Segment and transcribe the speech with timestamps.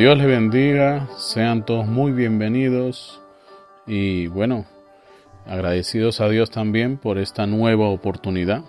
[0.00, 3.20] Dios les bendiga, sean todos muy bienvenidos
[3.86, 4.64] y bueno,
[5.44, 8.64] agradecidos a Dios también por esta nueva oportunidad,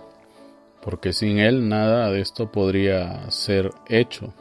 [0.81, 4.33] porque sin Él nada de esto podría ser hecho.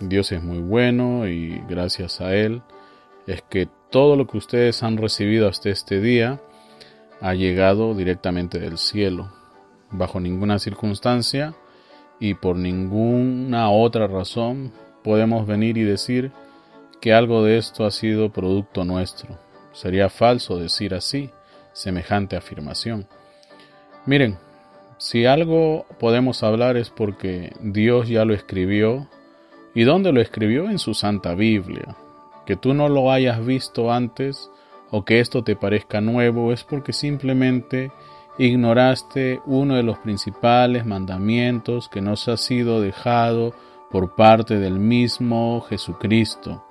[0.00, 2.60] Dios es muy bueno y gracias a Él
[3.26, 6.42] es que todo lo que ustedes han recibido hasta este día
[7.22, 9.32] ha llegado directamente del cielo,
[9.90, 11.54] bajo ninguna circunstancia
[12.20, 16.32] y por ninguna otra razón podemos venir y decir
[17.00, 19.38] que algo de esto ha sido producto nuestro.
[19.72, 21.30] Sería falso decir así,
[21.72, 23.06] semejante afirmación.
[24.06, 24.38] Miren,
[24.96, 29.08] si algo podemos hablar es porque Dios ya lo escribió.
[29.74, 30.70] ¿Y dónde lo escribió?
[30.70, 31.96] En su Santa Biblia.
[32.46, 34.50] Que tú no lo hayas visto antes
[34.90, 37.90] o que esto te parezca nuevo es porque simplemente
[38.38, 43.54] ignoraste uno de los principales mandamientos que nos ha sido dejado
[43.90, 46.64] por parte del mismo Jesucristo.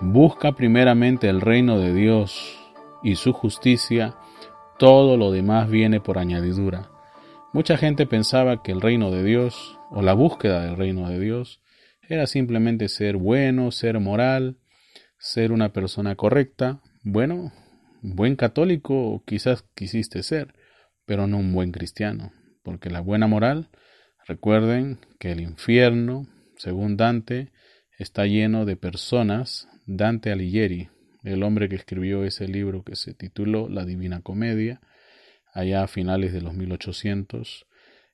[0.00, 2.58] Busca primeramente el reino de Dios
[3.02, 4.16] y su justicia,
[4.78, 6.90] todo lo demás viene por añadidura.
[7.52, 11.60] Mucha gente pensaba que el reino de Dios o la búsqueda del reino de Dios
[12.08, 14.58] era simplemente ser bueno, ser moral,
[15.18, 16.80] ser una persona correcta.
[17.02, 17.52] Bueno,
[18.02, 20.54] buen católico quizás quisiste ser,
[21.04, 22.32] pero no un buen cristiano,
[22.62, 23.68] porque la buena moral,
[24.26, 26.26] recuerden que el infierno,
[26.58, 27.50] según Dante,
[27.98, 30.88] está lleno de personas, Dante Alighieri,
[31.24, 34.80] el hombre que escribió ese libro que se tituló La Divina Comedia,
[35.54, 37.66] allá a finales de los 1800,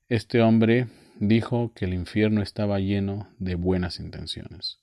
[0.08, 0.88] este hombre
[1.18, 4.80] dijo que el infierno estaba lleno de buenas intenciones.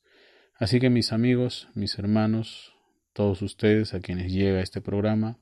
[0.55, 2.73] Así que mis amigos, mis hermanos,
[3.13, 5.38] todos ustedes a quienes llega este programa,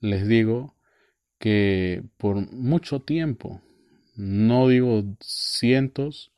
[0.00, 0.76] les digo
[1.38, 3.62] que por mucho tiempo,
[4.16, 6.32] no digo cientos,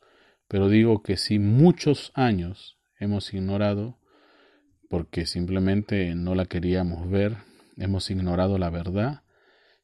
[0.53, 3.97] pero digo que si muchos años hemos ignorado,
[4.87, 7.37] porque simplemente no la queríamos ver,
[7.75, 9.23] hemos ignorado la verdad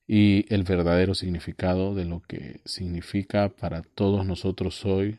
[0.06, 5.18] y el verdadero significado de lo que significa para todos nosotros hoy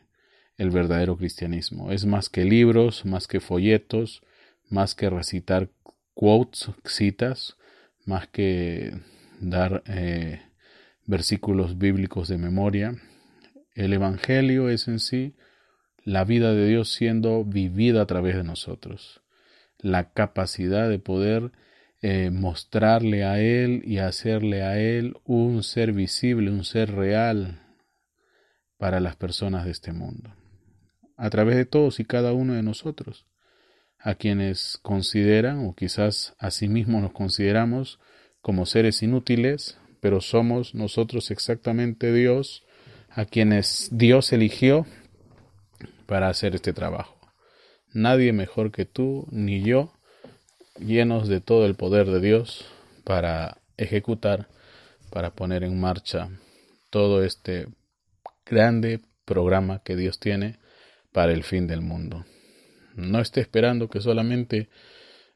[0.56, 1.90] el verdadero cristianismo.
[1.90, 4.22] Es más que libros, más que folletos,
[4.68, 5.68] más que recitar
[6.14, 7.56] quotes, citas,
[8.06, 8.92] más que
[9.40, 10.42] dar eh,
[11.06, 12.94] versículos bíblicos de memoria,
[13.74, 15.34] el Evangelio es en sí
[16.04, 19.22] la vida de Dios siendo vivida a través de nosotros.
[19.78, 21.52] La capacidad de poder
[22.02, 27.60] eh, mostrarle a Él y hacerle a Él un ser visible, un ser real
[28.78, 30.34] para las personas de este mundo.
[31.16, 33.26] A través de todos y cada uno de nosotros,
[33.98, 38.00] a quienes consideran o quizás a sí mismos nos consideramos
[38.40, 42.64] como seres inútiles, pero somos nosotros exactamente Dios
[43.10, 44.86] a quienes Dios eligió
[46.06, 47.16] para hacer este trabajo.
[47.92, 49.92] Nadie mejor que tú ni yo,
[50.78, 52.64] llenos de todo el poder de Dios
[53.04, 54.48] para ejecutar,
[55.10, 56.30] para poner en marcha
[56.90, 57.66] todo este
[58.46, 60.58] grande programa que Dios tiene
[61.12, 62.24] para el fin del mundo.
[62.94, 64.68] No esté esperando que solamente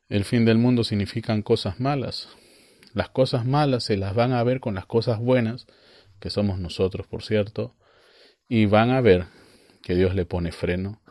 [0.08, 2.28] el fin del mundo significan cosas malas.
[2.92, 5.66] Las cosas malas se las van a ver con las cosas buenas
[6.24, 7.74] que somos nosotros, por cierto,
[8.48, 9.26] y van a ver
[9.82, 11.02] que Dios le pone freno,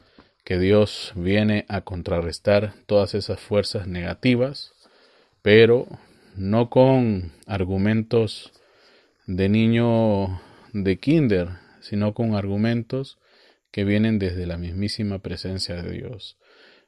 [0.44, 4.74] que Dios viene a contrarrestar todas esas fuerzas negativas,
[5.44, 5.86] pero
[6.36, 8.51] no con argumentos
[9.27, 10.42] de niño
[10.74, 11.50] de kinder,
[11.80, 13.19] sino con argumentos
[13.69, 16.39] que vienen desde la mismísima presencia de Dios.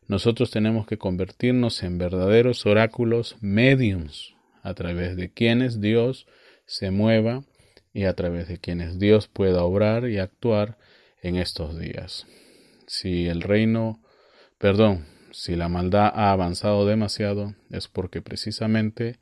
[0.07, 4.33] Nosotros tenemos que convertirnos en verdaderos oráculos mediums,
[4.63, 6.25] a través de quienes Dios
[6.65, 7.43] se mueva
[7.95, 10.77] y a través de quienes Dios pueda obrar y actuar
[11.21, 12.27] en estos días.
[12.87, 14.01] Si el reino,
[14.57, 19.17] perdón, si la maldad ha avanzado demasiado, es porque precisamente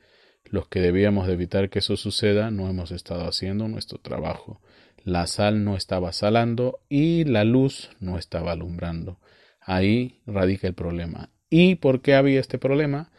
[0.45, 4.59] los que debíamos de evitar que eso suceda no hemos estado haciendo nuestro trabajo.
[5.03, 9.19] La sal no estaba salando y la luz no estaba alumbrando.
[9.61, 11.29] Ahí radica el problema.
[11.47, 13.11] ¿Y por qué había este problema?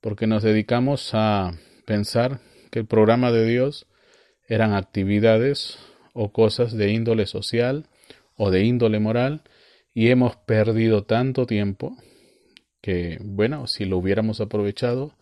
[0.00, 1.50] Porque nos dedicamos a
[1.84, 2.40] pensar
[2.70, 3.88] que el programa de Dios
[4.50, 5.78] eran actividades
[6.12, 7.86] o cosas de índole social
[8.36, 9.42] o de índole moral
[9.94, 11.96] y hemos perdido tanto tiempo
[12.82, 15.14] que, bueno, si lo hubiéramos aprovechado,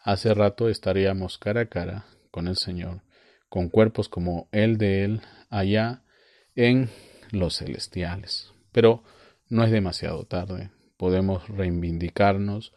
[0.00, 3.02] hace rato estaríamos cara a cara con el Señor,
[3.48, 6.02] con cuerpos como el de Él allá
[6.56, 6.90] en
[7.30, 8.52] los celestiales.
[8.72, 9.04] Pero
[9.48, 12.72] no es demasiado tarde, podemos reivindicarnos,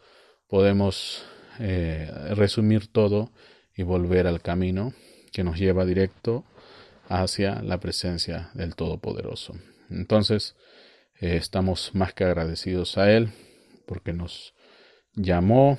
[0.46, 1.24] podemos
[1.58, 3.32] eh, resumir todo
[3.74, 4.92] y volver al camino
[5.36, 6.46] que nos lleva directo
[7.10, 9.52] hacia la presencia del Todopoderoso.
[9.90, 10.56] Entonces,
[11.20, 13.28] eh, estamos más que agradecidos a Él
[13.86, 14.54] porque nos
[15.12, 15.78] llamó,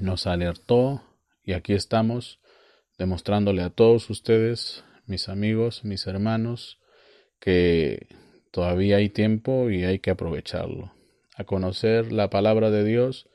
[0.00, 1.04] nos alertó
[1.44, 2.40] y aquí estamos
[2.98, 6.80] demostrándole a todos ustedes, mis amigos, mis hermanos,
[7.38, 8.08] que
[8.50, 10.92] todavía hay tiempo y hay que aprovecharlo.
[11.36, 13.28] A conocer la palabra de Dios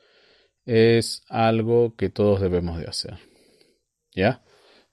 [0.66, 3.16] es algo que todos debemos de hacer.
[4.14, 4.44] ¿Ya?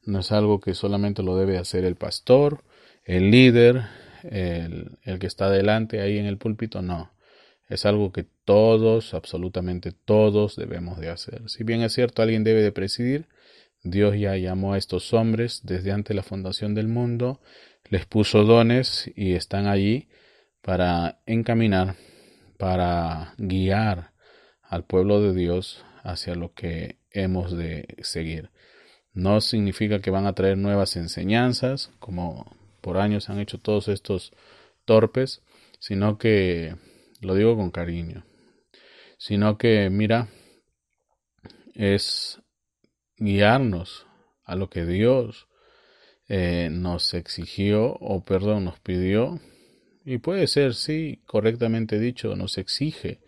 [0.04, 2.64] No es algo que solamente lo debe hacer el pastor,
[3.04, 3.84] el líder,
[4.24, 7.12] el, el que está delante ahí en el púlpito, no.
[7.70, 11.50] Es algo que todos, absolutamente todos debemos de hacer.
[11.50, 13.28] Si bien es cierto, alguien debe de presidir,
[13.84, 17.40] Dios ya llamó a estos hombres desde antes de la fundación del mundo,
[17.90, 20.08] les puso dones y están allí
[20.62, 21.96] para encaminar,
[22.58, 24.12] para guiar
[24.62, 28.50] al pueblo de Dios hacia lo que hemos de seguir.
[29.14, 34.34] No significa que van a traer nuevas enseñanzas, como por años han hecho todos estos
[34.86, 35.42] torpes,
[35.80, 36.76] sino que,
[37.22, 38.26] lo digo con cariño,
[39.18, 40.30] sino que, mira,
[41.76, 42.42] es
[43.18, 44.08] guiarnos
[44.44, 45.48] a lo que Dios
[46.28, 49.40] eh, nos exigió o perdón nos pidió
[50.06, 53.20] y puede ser sí correctamente dicho nos exige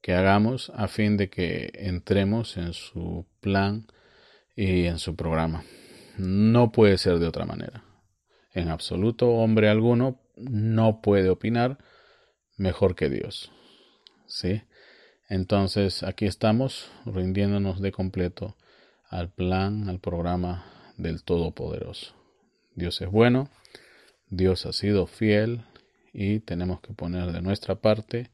[0.00, 3.86] que hagamos a fin de que entremos en su plan
[4.56, 5.64] y en su programa.
[6.16, 7.84] No puede ser de otra manera.
[8.52, 11.78] En absoluto, hombre alguno no puede opinar
[12.56, 13.52] mejor que Dios.
[14.26, 14.62] ¿Sí?
[15.28, 18.56] Entonces, aquí estamos rindiéndonos de completo
[19.08, 20.64] al plan, al programa
[20.96, 22.14] del Todopoderoso.
[22.74, 23.50] Dios es bueno,
[24.28, 25.62] Dios ha sido fiel
[26.12, 28.30] y tenemos que poner de nuestra parte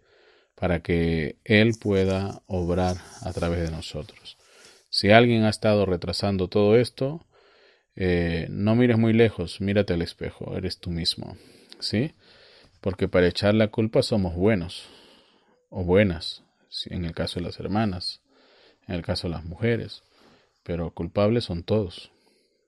[0.55, 4.39] para que Él pueda obrar a través de nosotros.
[4.93, 7.25] Si alguien ha estado retrasando todo esto,
[7.97, 11.39] eh, no mires muy lejos, mírate al espejo, eres tú mismo,
[11.81, 12.13] ¿sí?
[12.83, 14.87] Porque para echar la culpa somos buenos
[15.71, 16.45] o buenas,
[16.85, 18.21] en el caso de las hermanas,
[18.87, 20.03] en el caso de las mujeres,
[20.63, 22.13] pero culpables son todos,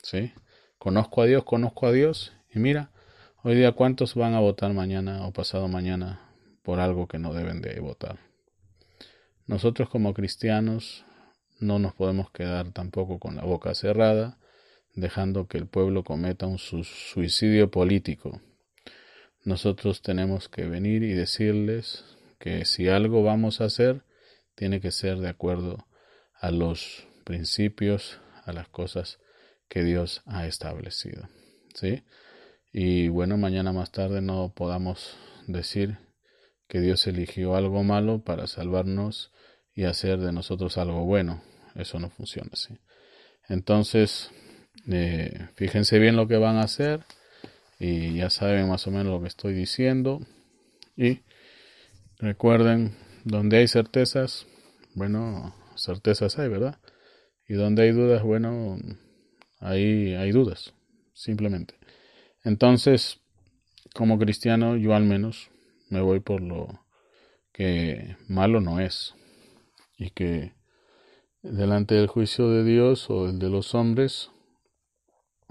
[0.03, 0.33] ¿sí?
[0.79, 2.91] Conozco a Dios, conozco a Dios, y mira,
[3.43, 6.23] hoy día cuántos van a votar mañana o pasado mañana
[6.63, 8.17] por algo que no deben de votar.
[9.47, 11.05] Nosotros como cristianos
[11.65, 14.39] no nos podemos quedar tampoco con la boca cerrada,
[14.95, 18.41] dejando que el pueblo cometa un suicidio político.
[19.43, 22.05] Nosotros tenemos que venir y decirles
[22.39, 24.05] que si algo vamos a hacer,
[24.55, 25.87] tiene que ser de acuerdo
[26.41, 29.19] a los principios, a las cosas
[29.69, 31.29] que Dios ha establecido.
[31.75, 32.05] ¿Sí?
[32.73, 35.99] Y bueno, mañana más tarde no podamos decir
[36.69, 39.33] que Dios eligió algo malo para salvarnos
[39.75, 41.43] y hacer de nosotros algo bueno.
[41.75, 42.79] Eso no funciona así.
[43.49, 44.31] Entonces,
[44.89, 47.01] eh, fíjense bien lo que van a hacer
[47.79, 50.21] y ya saben más o menos lo que estoy diciendo.
[50.97, 51.21] Y
[52.19, 54.47] recuerden, donde hay certezas,
[54.95, 56.79] bueno, certezas hay, ¿verdad?
[57.49, 58.79] Y donde hay dudas, bueno,
[59.61, 60.75] ahí hay dudas,
[61.13, 61.75] simplemente.
[62.43, 63.21] Entonces,
[63.95, 65.51] como cristiano, yo al menos
[65.89, 66.85] me voy por lo
[67.53, 69.15] que malo no es
[69.97, 70.53] y que
[71.45, 74.31] delante del juicio de Dios o el de los hombres,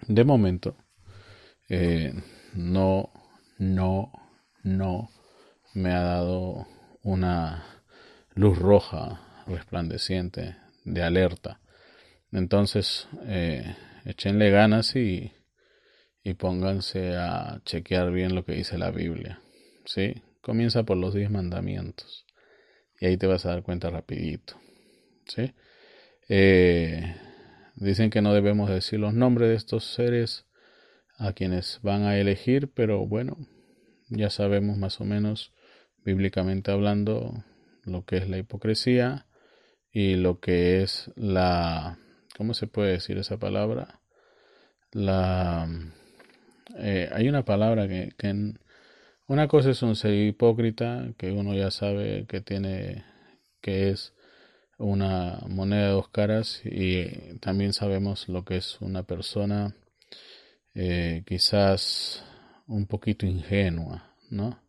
[0.08, 0.76] de momento,
[1.70, 2.14] eh,
[2.56, 3.12] no,
[3.60, 4.12] no,
[4.64, 5.10] no
[5.76, 6.68] me ha dado
[7.04, 7.64] una
[8.34, 11.62] luz roja resplandeciente de alerta.
[12.32, 15.32] Entonces, eh, échenle ganas y,
[16.24, 19.40] y pónganse a chequear bien lo que dice la Biblia.
[19.86, 20.24] ¿sí?
[20.42, 22.26] Comienza por los diez mandamientos
[23.00, 24.56] y ahí te vas a dar cuenta rapidito.
[25.28, 25.54] ¿sí?
[26.30, 27.16] Eh,
[27.76, 30.46] dicen que no debemos decir los nombres de estos seres
[31.18, 33.38] a quienes van a elegir, pero bueno,
[34.10, 35.54] ya sabemos más o menos,
[36.04, 37.44] bíblicamente hablando,
[37.84, 39.28] lo que es la hipocresía
[39.92, 41.98] y lo que es la,
[42.38, 44.00] ¿cómo se puede decir esa palabra?
[44.92, 45.68] La,
[46.78, 48.54] eh, hay una palabra que, que
[49.28, 53.04] una cosa es un ser hipócrita, que uno ya sabe que tiene,
[53.62, 54.14] que es
[54.78, 59.76] una moneda de dos caras y también sabemos lo que es una persona
[60.74, 62.24] eh, quizás
[62.68, 64.60] un poquito ingenua, ¿no?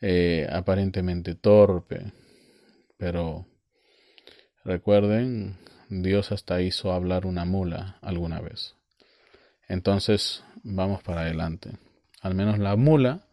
[0.00, 2.12] Eh, aparentemente torpe,
[2.96, 3.46] pero
[4.64, 8.74] recuerden, Dios hasta hizo hablar una mula alguna vez.
[9.68, 11.70] Entonces, vamos para adelante.
[12.20, 13.26] Al menos la mula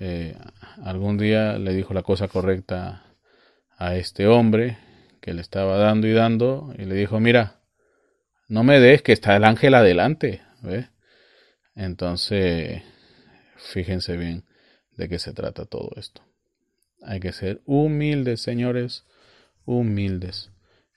[0.00, 0.36] eh,
[0.84, 3.02] algún día le dijo la cosa correcta
[3.76, 4.78] a este hombre
[5.20, 7.60] que le estaba dando y dando y le dijo, mira,
[8.48, 10.42] no me des que está el ángel adelante.
[11.74, 12.82] Entonces,
[13.56, 14.44] fíjense bien
[14.96, 16.22] de qué se trata todo esto.
[17.02, 19.04] Hay que ser humildes, señores,
[19.64, 20.50] humildes.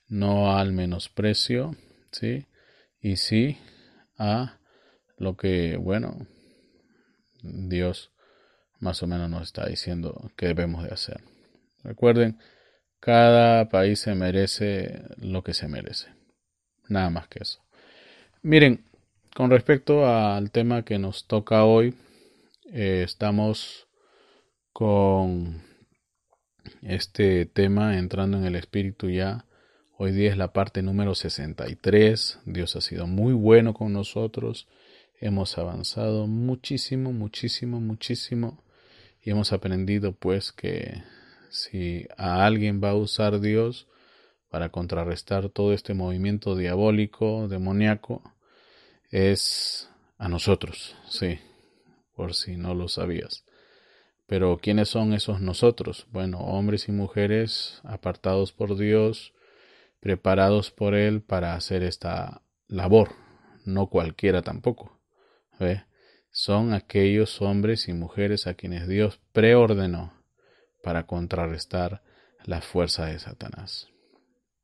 [0.08, 1.76] No al menosprecio,
[2.10, 2.46] ¿sí?
[3.00, 3.58] Y sí
[4.18, 4.58] a
[5.16, 6.26] lo que, bueno,
[7.42, 8.12] Dios
[8.78, 11.20] más o menos nos está diciendo que debemos de hacer.
[11.84, 12.38] Recuerden,
[13.02, 16.06] cada país se merece lo que se merece.
[16.88, 17.60] Nada más que eso.
[18.42, 18.84] Miren,
[19.34, 21.96] con respecto al tema que nos toca hoy,
[22.72, 23.88] eh, estamos
[24.72, 25.64] con
[26.82, 29.46] este tema entrando en el espíritu ya.
[29.98, 32.38] Hoy día es la parte número 63.
[32.44, 34.68] Dios ha sido muy bueno con nosotros.
[35.20, 38.62] Hemos avanzado muchísimo, muchísimo, muchísimo.
[39.20, 41.02] Y hemos aprendido pues que
[41.52, 43.86] si a alguien va a usar Dios
[44.48, 48.22] para contrarrestar todo este movimiento diabólico, demoníaco,
[49.10, 51.38] es a nosotros, sí,
[52.16, 53.44] por si no lo sabías.
[54.26, 56.06] Pero ¿quiénes son esos nosotros?
[56.10, 59.34] Bueno, hombres y mujeres apartados por Dios,
[60.00, 63.10] preparados por Él para hacer esta labor,
[63.66, 64.98] no cualquiera tampoco.
[65.60, 65.84] ¿Ve?
[66.30, 70.21] Son aquellos hombres y mujeres a quienes Dios preordenó
[70.82, 72.02] para contrarrestar
[72.44, 73.88] la fuerza de Satanás.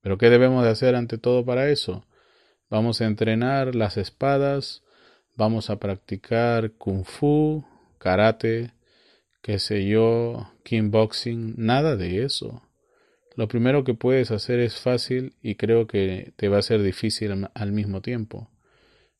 [0.02, 2.04] Pero ¿qué debemos de hacer ante todo para eso?
[2.70, 4.82] Vamos a entrenar las espadas,
[5.36, 7.64] vamos a practicar kung fu,
[7.98, 8.72] karate,
[9.42, 12.62] qué sé yo, kickboxing, nada de eso.
[13.36, 17.48] Lo primero que puedes hacer es fácil y creo que te va a ser difícil
[17.54, 18.50] al mismo tiempo.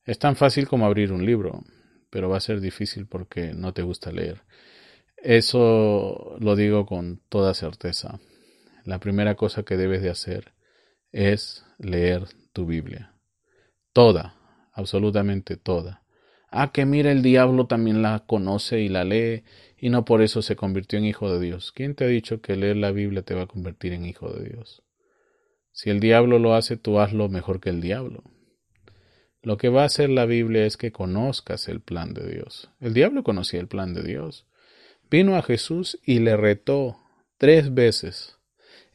[0.04, 1.62] Es tan fácil como abrir un libro,
[2.10, 4.42] pero va a ser difícil porque no te gusta leer.
[5.22, 8.20] Eso lo digo con toda certeza.
[8.84, 10.52] La primera cosa que debes de hacer
[11.12, 13.14] es leer tu Biblia.
[13.92, 14.36] Toda,
[14.72, 16.02] absolutamente toda.
[16.50, 19.44] Ah, que mira, el diablo también la conoce y la lee
[19.76, 21.72] y no por eso se convirtió en hijo de Dios.
[21.72, 24.48] ¿Quién te ha dicho que leer la Biblia te va a convertir en hijo de
[24.48, 24.82] Dios?
[25.72, 28.22] Si el diablo lo hace, tú hazlo mejor que el diablo.
[29.42, 32.70] Lo que va a hacer la Biblia es que conozcas el plan de Dios.
[32.80, 34.46] El diablo conocía el plan de Dios.
[35.10, 37.00] Vino a Jesús y le retó
[37.38, 38.36] tres veces.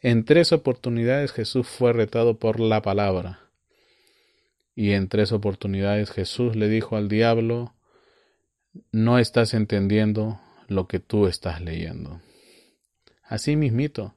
[0.02, 3.40] En tres oportunidades Jesús fue retado por la palabra.
[4.76, 7.74] Y en tres oportunidades Jesús le dijo al diablo,
[8.92, 12.22] no estás entendiendo lo que tú estás leyendo.
[13.24, 14.16] Así mismito.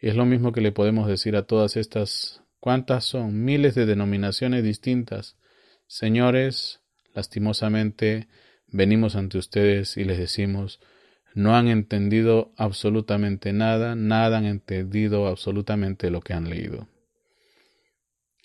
[0.00, 3.44] Y es lo mismo que le podemos decir a todas estas, ¿cuántas son?
[3.44, 5.36] Miles de denominaciones distintas.
[5.86, 6.80] Señores,
[7.12, 8.28] lastimosamente,
[8.68, 10.80] venimos ante ustedes y les decimos,
[11.34, 16.88] no han entendido absolutamente nada, nada han entendido absolutamente lo que han leído.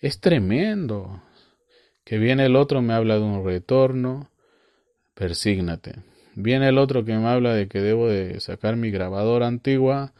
[0.01, 1.23] Es tremendo
[2.03, 4.29] que viene el otro, me habla de un retorno,
[5.13, 5.95] persígnate.
[6.35, 10.13] Viene el otro que me habla de que debo de sacar mi grabadora antigua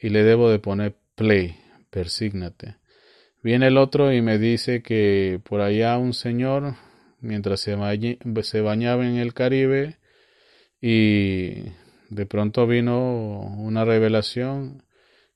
[0.00, 1.56] y le debo de poner play,
[1.90, 2.76] persígnate.
[3.42, 6.74] Viene el otro y me dice que por allá un señor,
[7.20, 7.74] mientras se,
[8.60, 9.96] bañaba en el Caribe,
[10.82, 11.64] y
[12.10, 14.82] de pronto vino una revelación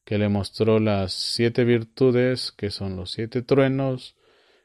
[0.05, 4.17] que le mostró las siete virtudes, que son los siete truenos,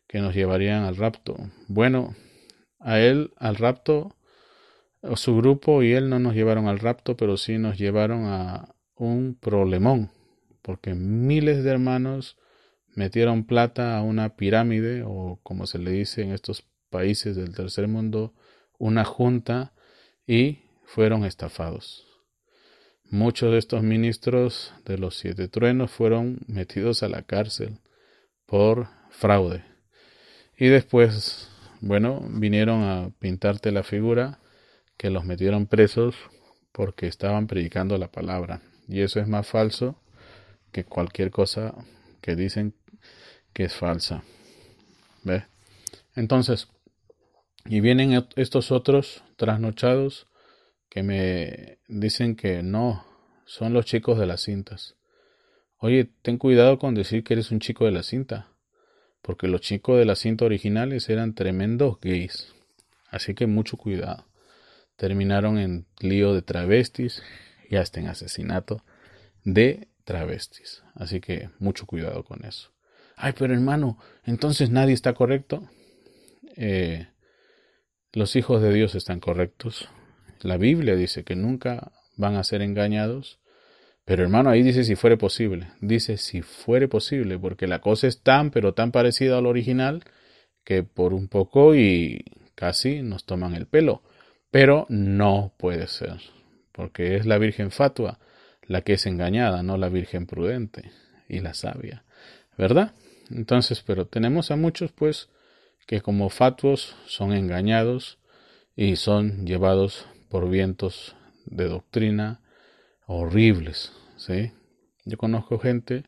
[0.08, 1.38] que nos llevarían al rapto.
[1.68, 2.16] Bueno,
[2.80, 4.16] a él, al rapto,
[5.16, 9.38] su grupo y él no nos llevaron al rapto, pero sí nos llevaron a un
[9.40, 10.12] problemón,
[10.62, 12.38] porque miles de hermanos
[12.96, 17.88] metieron plata a una pirámide, o como se le dice en estos países del tercer
[17.88, 18.34] mundo,
[18.78, 19.74] una junta,
[20.26, 20.60] y
[20.90, 22.08] fueron estafados.
[23.12, 27.78] Muchos de estos ministros de los siete truenos fueron metidos a la cárcel
[28.48, 29.64] por fraude.
[30.58, 31.48] Y después,
[31.80, 34.40] bueno, vinieron a pintarte la figura
[34.98, 36.16] que los metieron presos
[36.72, 38.62] porque estaban predicando la palabra.
[38.88, 39.96] Y eso es más falso
[40.72, 41.76] que cualquier cosa
[42.20, 42.74] que dicen
[43.54, 44.24] que es falsa.
[45.24, 45.46] ¿Ve?
[46.16, 46.68] Entonces,
[47.66, 50.29] y vienen estos otros trasnochados
[50.90, 53.06] que me dicen que no,
[53.46, 54.96] son los chicos de las cintas.
[55.78, 58.50] Oye, ten cuidado con decir que eres un chico de la cinta
[59.22, 62.54] porque los chicos de la cinta originales eran tremendos gays.
[63.10, 64.28] Así que mucho cuidado.
[64.96, 67.22] Terminaron en lío de travestis
[67.70, 68.84] y hasta en asesinato
[69.44, 70.84] de travestis.
[70.96, 72.72] Así que mucho cuidado con eso.
[73.16, 75.70] Ay, pero hermano, entonces nadie está correcto.
[76.56, 77.08] Eh,
[78.14, 79.90] los hijos de Dios están correctos.
[80.42, 83.40] La Biblia dice que nunca van a ser engañados
[84.10, 85.68] pero hermano, ahí dice si fuere posible.
[85.82, 90.04] Dice si fuere posible, porque la cosa es tan, pero tan parecida al original
[90.64, 94.02] que por un poco y casi nos toman el pelo.
[94.50, 96.22] Pero no puede ser,
[96.72, 98.18] porque es la Virgen Fatua,
[98.64, 100.90] la que es engañada, no la virgen prudente
[101.28, 102.04] y la sabia,
[102.58, 102.96] ¿verdad?
[103.30, 105.30] Entonces, pero tenemos a muchos, pues,
[105.86, 108.18] que como fatuos son engañados
[108.76, 112.42] y son llevados por vientos de doctrina
[113.06, 114.52] horribles, ¿sí?
[115.06, 116.04] Yo conozco gente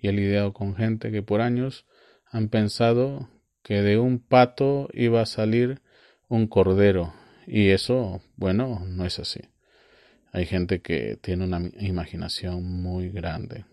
[0.00, 1.84] y he lidiado con gente que por años
[2.30, 3.28] han pensado
[3.62, 5.82] que de un pato iba a salir
[6.28, 7.12] un cordero
[7.46, 9.40] y eso, bueno, no es así.
[10.32, 13.64] Hay gente que tiene una imaginación muy grande.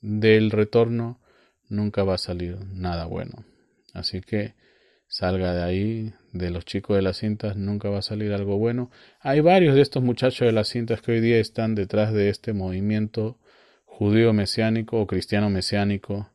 [0.00, 1.20] Del retorno
[1.68, 3.44] nunca va a salir nada bueno.
[3.92, 4.54] Así que
[5.08, 8.90] salga de ahí, de los chicos de las cintas, nunca va a salir algo bueno.
[9.20, 12.52] Hay varios de estos muchachos de las cintas que hoy día están detrás de este
[12.52, 13.38] movimiento
[13.84, 16.30] judío mesiánico o cristiano mesiánico.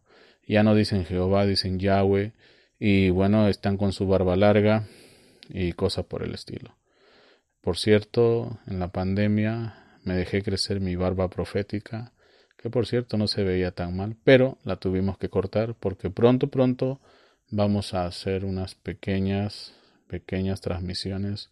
[0.46, 2.34] Ya no dicen Jehová, dicen Yahweh.
[2.80, 4.88] Y bueno, están con su barba larga
[5.50, 6.75] y cosas por el estilo.
[7.62, 12.12] Por cierto, en la pandemia me dejé crecer mi barba profética,
[12.58, 16.48] que por cierto no se veía tan mal, pero la tuvimos que cortar porque pronto,
[16.48, 17.00] pronto
[17.50, 19.74] vamos a hacer unas pequeñas,
[20.07, 21.51] pequeñas transmisiones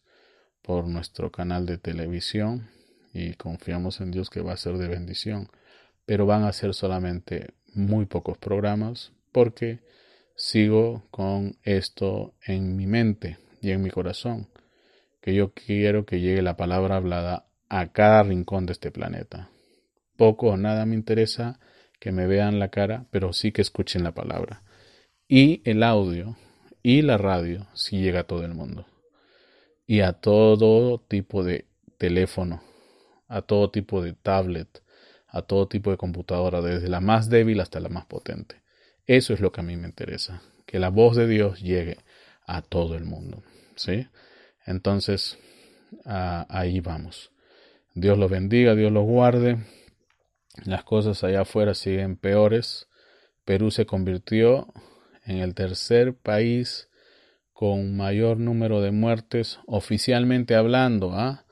[0.62, 2.70] por nuestro canal de televisión
[3.14, 5.50] y confiamos en Dios que va a ser de bendición,
[6.06, 9.80] pero van a ser solamente muy pocos programas porque
[10.36, 14.48] sigo con esto en mi mente y en mi corazón
[15.22, 19.50] que yo quiero que llegue la palabra hablada a cada rincón de este planeta.
[20.18, 21.60] Poco o nada me interesa
[22.00, 24.64] que me vean la cara, pero sí que escuchen la palabra.
[25.34, 26.36] Y el audio
[26.84, 28.86] y la radio sí llega a todo el mundo.
[29.88, 32.62] Y a todo tipo de teléfono,
[33.30, 34.84] a todo tipo de tablet,
[35.30, 38.62] a todo tipo de computadora, desde la más débil hasta la más potente.
[39.06, 42.00] Eso es lo que a mí me interesa, que la voz de Dios llegue
[42.46, 43.42] a todo el mundo.
[43.78, 44.10] ¿Sí?
[44.66, 45.38] Entonces,
[46.04, 47.32] ahí vamos.
[47.96, 49.60] Dios los bendiga, Dios los guarde.
[50.66, 52.90] Las cosas allá afuera siguen peores.
[53.46, 54.68] Perú se convirtió
[55.26, 56.90] en el tercer país
[57.54, 61.46] con mayor número de muertes oficialmente hablando, ¿ah?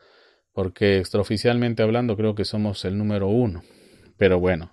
[0.54, 3.64] porque extraoficialmente hablando creo que somos el número uno.
[4.18, 4.72] Pero bueno,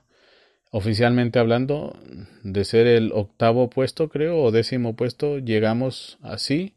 [0.71, 1.99] oficialmente hablando,
[2.43, 6.75] de ser el octavo puesto, creo, o décimo puesto, llegamos así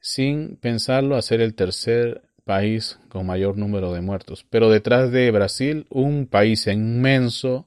[0.00, 4.46] sin pensarlo, a ser el tercer país con mayor número de muertos.
[4.48, 7.66] Pero detrás de Brasil, un país inmenso,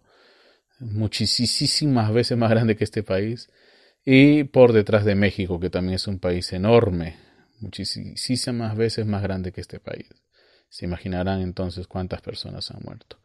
[0.80, 3.50] muchísimas veces más grande que este país,
[4.12, 7.18] y por detrás de México, que también es un país enorme,
[7.60, 10.08] muchísimas veces más grande que este país.
[10.68, 13.20] Se imaginarán entonces cuántas personas han muerto.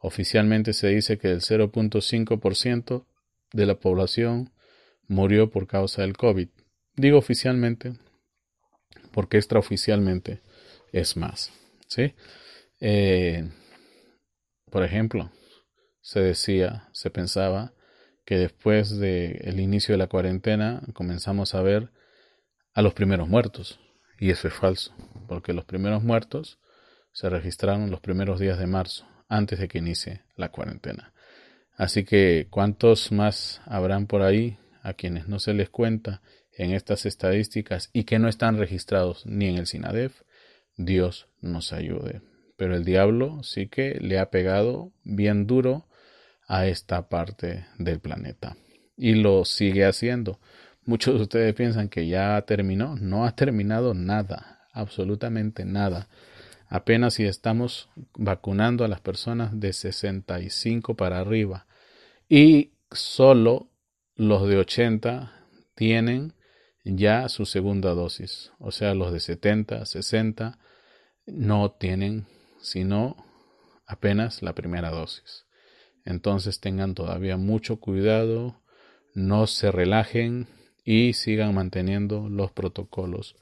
[0.00, 3.04] Oficialmente se dice que el 0.5%
[3.52, 4.54] de la población
[5.06, 6.48] murió por causa del COVID.
[6.96, 7.92] Digo oficialmente
[9.12, 10.40] porque extraoficialmente
[10.92, 11.52] es más.
[11.88, 12.14] ¿sí?
[12.80, 13.50] Eh,
[14.70, 15.30] por ejemplo,
[16.00, 17.74] se decía, se pensaba
[18.32, 21.90] que después del inicio de la cuarentena comenzamos a ver
[22.72, 23.78] a los primeros muertos.
[24.18, 24.94] Y eso es falso,
[25.28, 26.58] porque los primeros muertos
[27.12, 31.12] se registraron los primeros días de marzo, antes de que inicie la cuarentena.
[31.76, 36.22] Así que, ¿cuántos más habrán por ahí a quienes no se les cuenta
[36.56, 40.22] en estas estadísticas y que no están registrados ni en el SINADEF,
[40.78, 42.22] Dios nos ayude.
[42.56, 45.86] Pero el diablo sí que le ha pegado bien duro
[46.46, 48.56] a esta parte del planeta
[48.96, 50.40] y lo sigue haciendo.
[50.84, 52.96] Muchos de ustedes piensan que ya terminó.
[52.96, 56.08] No ha terminado nada, absolutamente nada.
[56.68, 61.66] Apenas si estamos vacunando a las personas de 65 para arriba
[62.28, 63.70] y solo
[64.16, 65.32] los de 80
[65.74, 66.34] tienen
[66.84, 68.52] ya su segunda dosis.
[68.58, 70.58] O sea, los de 70, 60
[71.26, 72.26] no tienen
[72.62, 73.16] sino
[73.86, 75.44] apenas la primera dosis.
[76.04, 78.60] Entonces tengan todavía mucho cuidado,
[79.14, 80.48] no se relajen
[80.84, 83.36] y sigan manteniendo los protocolos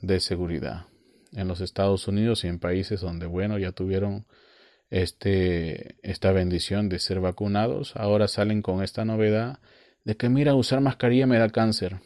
[0.00, 0.86] de seguridad.
[1.32, 4.26] En los Estados Unidos y en países donde, bueno, ya tuvieron
[4.90, 9.58] este, esta bendición de ser vacunados, ahora salen con esta novedad
[10.04, 12.00] de que, mira, usar mascarilla me da cáncer.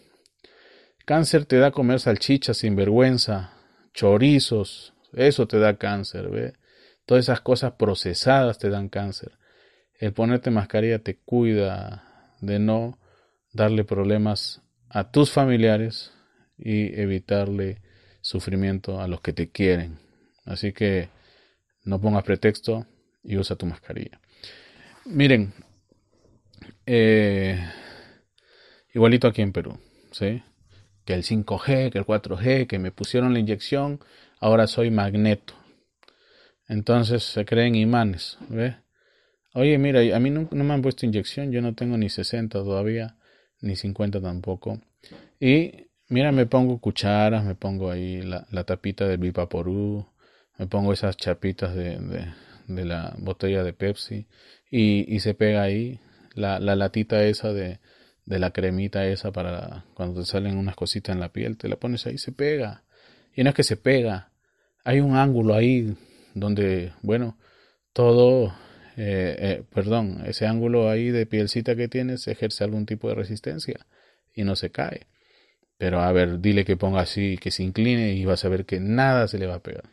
[1.04, 3.52] Cáncer te da comer salchichas sin vergüenza,
[3.92, 6.52] chorizos, eso te da cáncer, ¿ve?
[7.04, 9.32] Todas esas cosas procesadas te dan cáncer.
[9.98, 12.98] El ponerte mascarilla te cuida de no
[13.52, 16.12] darle problemas a tus familiares
[16.56, 17.82] y evitarle
[18.20, 19.98] sufrimiento a los que te quieren.
[20.44, 21.10] Así que
[21.84, 22.86] no pongas pretexto
[23.22, 24.20] y usa tu mascarilla.
[25.04, 25.52] Miren,
[26.86, 27.58] eh,
[28.94, 29.78] igualito aquí en Perú,
[30.12, 30.42] ¿sí?
[31.08, 33.98] que el 5G, que el 4G, que me pusieron la inyección,
[34.40, 35.54] ahora soy magneto.
[36.68, 38.76] Entonces se creen imanes, ¿ve?
[39.54, 43.16] Oye, mira, a mí no, me han puesto inyección, yo no tengo ni 60 todavía,
[43.60, 44.80] ni 50 tampoco.
[45.40, 50.06] Y mira, me pongo cucharas, me pongo ahí la, tapita del Vipaporú,
[50.58, 51.98] me pongo esas chapitas de,
[52.66, 54.26] de, la botella de Pepsi
[54.70, 56.00] y, y se pega ahí
[56.34, 57.80] la, la latita esa de,
[58.28, 61.76] de la cremita esa para cuando te salen unas cositas en la piel, te la
[61.76, 62.84] pones ahí, se pega.
[63.34, 64.32] Y no es que se pega,
[64.84, 65.96] hay un ángulo ahí
[66.34, 67.38] donde, bueno,
[67.94, 68.54] todo,
[69.00, 73.86] eh, eh, perdón, ese ángulo ahí de pielcita que tienes ejerce algún tipo de resistencia
[74.34, 75.06] y no se cae.
[75.76, 78.80] Pero a ver, dile que ponga así, que se incline y vas a ver que
[78.80, 79.84] nada se le va a pegar.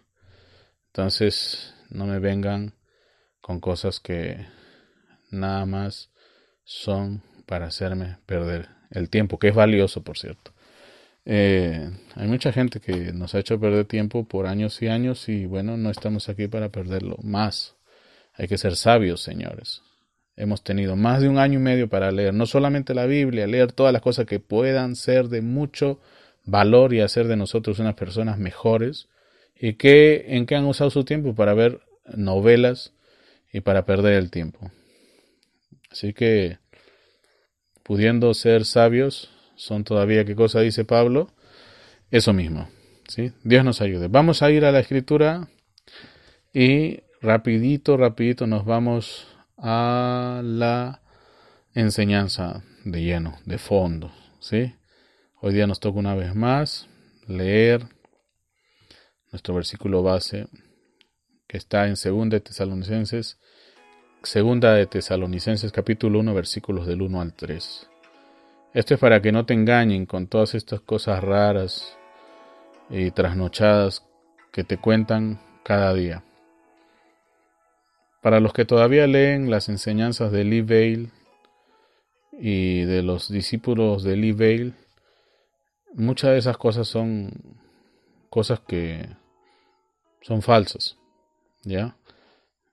[0.87, 2.73] Entonces, no me vengan
[3.41, 4.47] con cosas que
[5.29, 6.09] nada más
[6.63, 10.51] son para hacerme perder el tiempo, que es valioso, por cierto.
[11.25, 15.45] Eh, hay mucha gente que nos ha hecho perder tiempo por años y años y
[15.45, 17.74] bueno, no estamos aquí para perderlo más.
[18.37, 19.81] Hay que ser sabios, señores.
[20.35, 23.71] Hemos tenido más de un año y medio para leer no solamente la Biblia, leer
[23.71, 26.01] todas las cosas que puedan ser de mucho
[26.43, 29.07] valor y hacer de nosotros unas personas mejores.
[29.57, 31.33] ¿Y que, en qué han usado su tiempo?
[31.33, 31.79] Para ver
[32.13, 32.93] novelas
[33.53, 34.69] y para perder el tiempo.
[35.89, 36.57] Así que
[37.83, 41.31] pudiendo ser sabios, son todavía, ¿qué cosa dice Pablo?
[42.11, 42.67] Eso mismo.
[43.07, 43.31] ¿sí?
[43.43, 44.09] Dios nos ayude.
[44.09, 45.47] Vamos a ir a la escritura
[46.53, 51.01] y rapidito, rapidito nos vamos a la
[51.73, 54.11] enseñanza de lleno, de fondo.
[54.39, 54.75] ¿sí?
[55.41, 56.87] Hoy día nos toca una vez más
[57.27, 57.87] leer
[59.31, 60.47] nuestro versículo base
[61.47, 63.39] que está en 2 de Tesalonicenses
[64.21, 67.89] Segunda de Tesalonicenses capítulo 1 versículos del 1 al 3.
[68.73, 71.97] Esto es para que no te engañen con todas estas cosas raras
[72.89, 74.03] y trasnochadas
[74.51, 76.23] que te cuentan cada día.
[78.25, 81.11] Para los que todavía leen las enseñanzas de Lee Vale
[82.31, 84.73] y de los discípulos de Lee Vale,
[85.93, 87.31] muchas de esas cosas son
[88.31, 89.07] cosas que
[90.21, 90.97] son falsas,
[91.61, 91.97] ¿ya?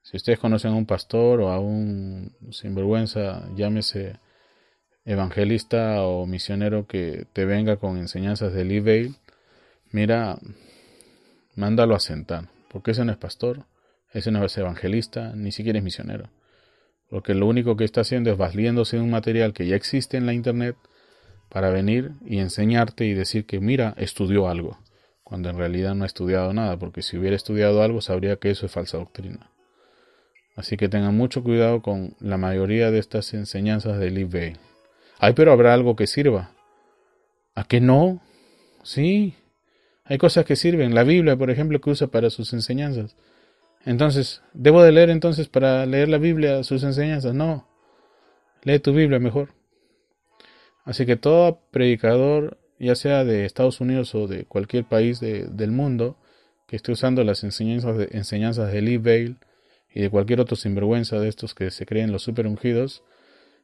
[0.01, 4.21] Si ustedes conocen a un pastor o a un sinvergüenza, llámese
[5.05, 9.13] evangelista o misionero que te venga con enseñanzas del e
[9.91, 10.39] mira,
[11.57, 13.67] mándalo a sentar, porque ese no es pastor,
[14.13, 16.31] ese no es evangelista, ni siquiera es misionero.
[17.09, 20.27] Porque lo único que está haciendo es valiéndose de un material que ya existe en
[20.27, 20.77] la internet
[21.49, 24.79] para venir y enseñarte y decir que mira, estudió algo,
[25.23, 28.67] cuando en realidad no ha estudiado nada, porque si hubiera estudiado algo sabría que eso
[28.67, 29.51] es falsa doctrina.
[30.57, 34.57] Así que tengan mucho cuidado con la mayoría de estas enseñanzas del eBay.
[35.19, 36.51] Ay, pero habrá algo que sirva.
[37.55, 38.21] ¿A qué no?
[38.83, 39.35] Sí.
[40.05, 40.95] Hay cosas que sirven.
[40.95, 43.17] La Biblia, por ejemplo, que usa para sus enseñanzas.
[43.85, 47.35] Entonces, ¿debo de leer entonces para leer la Biblia sus enseñanzas?
[47.35, 47.69] No.
[48.63, 49.55] Lee tu Biblia mejor.
[50.85, 56.17] Así que todo predicador, ya sea de Estados Unidos o de cualquier país del mundo,
[56.67, 59.37] que esté usando las enseñanzas, de, enseñanzas del e
[59.95, 63.03] y de cualquier otro sinvergüenza de estos que se creen los super ungidos,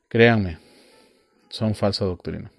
[0.08, 0.58] créanme,
[1.48, 2.52] son falsa doctrina.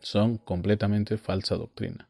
[0.00, 2.08] Son completamente falsa doctrina.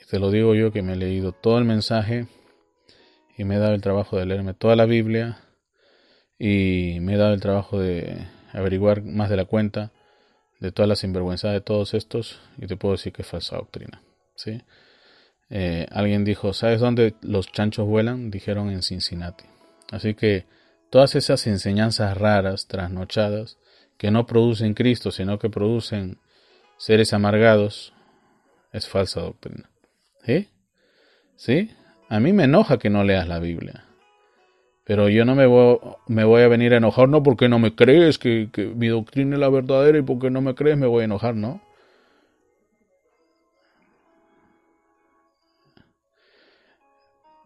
[0.00, 2.26] Y te lo digo yo que me he leído todo el mensaje
[3.36, 5.38] y me he dado el trabajo de leerme toda la Biblia
[6.38, 9.92] y me he dado el trabajo de averiguar más de la cuenta
[10.60, 14.02] de toda la sinvergüenza de todos estos y te puedo decir que es falsa doctrina.
[14.34, 14.62] ¿sí?
[15.50, 18.30] Eh, alguien dijo, ¿sabes dónde los chanchos vuelan?
[18.30, 19.44] Dijeron en Cincinnati.
[19.90, 20.46] Así que
[20.90, 23.58] todas esas enseñanzas raras, trasnochadas,
[23.98, 26.18] que no producen Cristo, sino que producen
[26.76, 27.92] seres amargados,
[28.72, 29.70] es falsa doctrina.
[30.24, 30.48] ¿Sí?
[31.36, 31.70] ¿Sí?
[32.08, 33.84] A mí me enoja que no leas la Biblia.
[34.84, 38.50] Pero yo no me voy, a venir a enojar, no porque no me crees que,
[38.52, 41.34] que mi doctrina es la verdadera y porque no me crees me voy a enojar,
[41.34, 41.62] ¿no?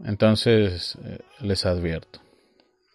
[0.05, 2.21] Entonces eh, les advierto.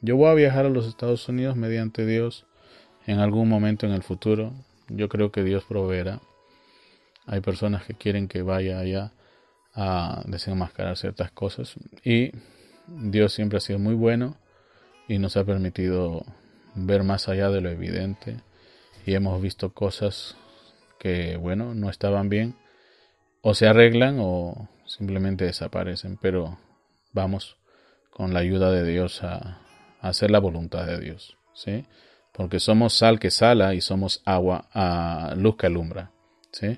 [0.02, 2.46] Yo voy a viajar a los Estados Unidos mediante Dios
[3.08, 4.54] en algún momento en el futuro.
[4.90, 6.20] Yo creo que Dios proveerá.
[7.26, 9.14] Hay personas que quieren que vaya allá
[9.74, 11.76] a desenmascarar ciertas cosas.
[12.04, 12.32] Y
[12.88, 14.38] Dios siempre ha sido muy bueno
[15.08, 16.26] y nos ha permitido
[16.76, 18.38] ver más allá de lo evidente.
[19.06, 20.36] Y hemos visto cosas
[21.00, 22.56] que, bueno, no estaban bien.
[23.42, 26.18] O se arreglan o simplemente desaparecen.
[26.22, 26.58] Pero
[27.12, 27.58] vamos
[28.10, 29.60] con la ayuda de Dios a,
[30.04, 31.86] hacer la voluntad de Dios, ¿sí?
[32.34, 36.12] Porque somos sal que sala y somos agua, a luz que alumbra,
[36.52, 36.78] ¿sí?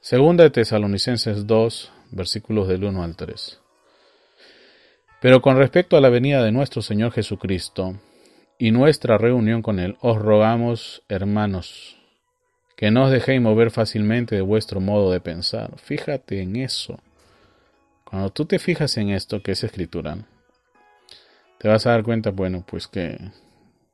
[0.00, 3.60] Segunda de Tesalonicenses 2, versículos del 1 al 3.
[5.20, 7.96] Pero con respecto a la venida de nuestro Señor Jesucristo
[8.58, 11.96] y nuestra reunión con Él, os rogamos, hermanos,
[12.76, 15.78] que no os dejéis mover fácilmente de vuestro modo de pensar.
[15.78, 16.98] Fíjate en eso.
[18.04, 20.18] Cuando tú te fijas en esto que es escritura,
[21.58, 23.16] te vas a dar cuenta, bueno, pues que,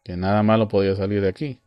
[0.03, 1.61] que nada malo podía salir de aquí.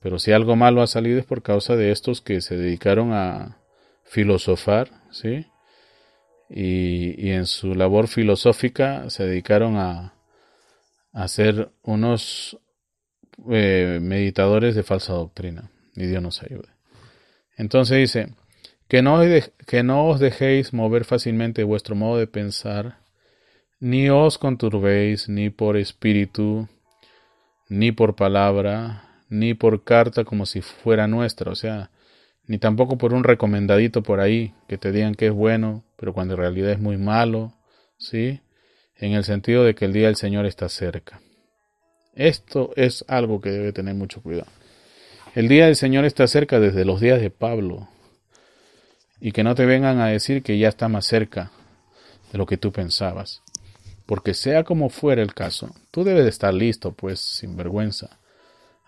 [0.00, 3.58] Pero si algo malo ha salido es por causa de estos que se dedicaron a
[4.04, 5.46] filosofar, ¿sí?
[6.50, 10.14] Y, en su labor filosófica se dedicaron a,
[11.12, 12.58] a ser unos
[13.50, 15.70] eh, meditadores de falsa doctrina.
[15.94, 16.68] Y Dios nos ayude.
[17.56, 18.34] Entonces dice,
[18.88, 19.20] que no,
[19.66, 23.00] que no os dejéis mover fácilmente vuestro modo de pensar,
[23.80, 26.68] ni os conturbéis ni por espíritu,
[27.68, 31.90] ni por palabra, ni por carta como si fuera nuestra, o sea,
[32.48, 36.34] ni tampoco por un recomendadito por ahí que te digan que es bueno, pero cuando
[36.34, 37.52] en realidad es muy malo,
[37.98, 38.40] ¿sí?
[38.96, 41.20] En el sentido de que el día del Señor está cerca.
[42.14, 44.50] Esto es algo que debe tener mucho cuidado.
[45.34, 47.86] El día del Señor está cerca desde los días de Pablo.
[49.20, 51.52] Y que no te vengan a decir que ya está más cerca
[52.32, 53.42] de lo que tú pensabas.
[54.06, 58.18] Porque sea como fuera el caso, tú debes de estar listo, pues, sin vergüenza.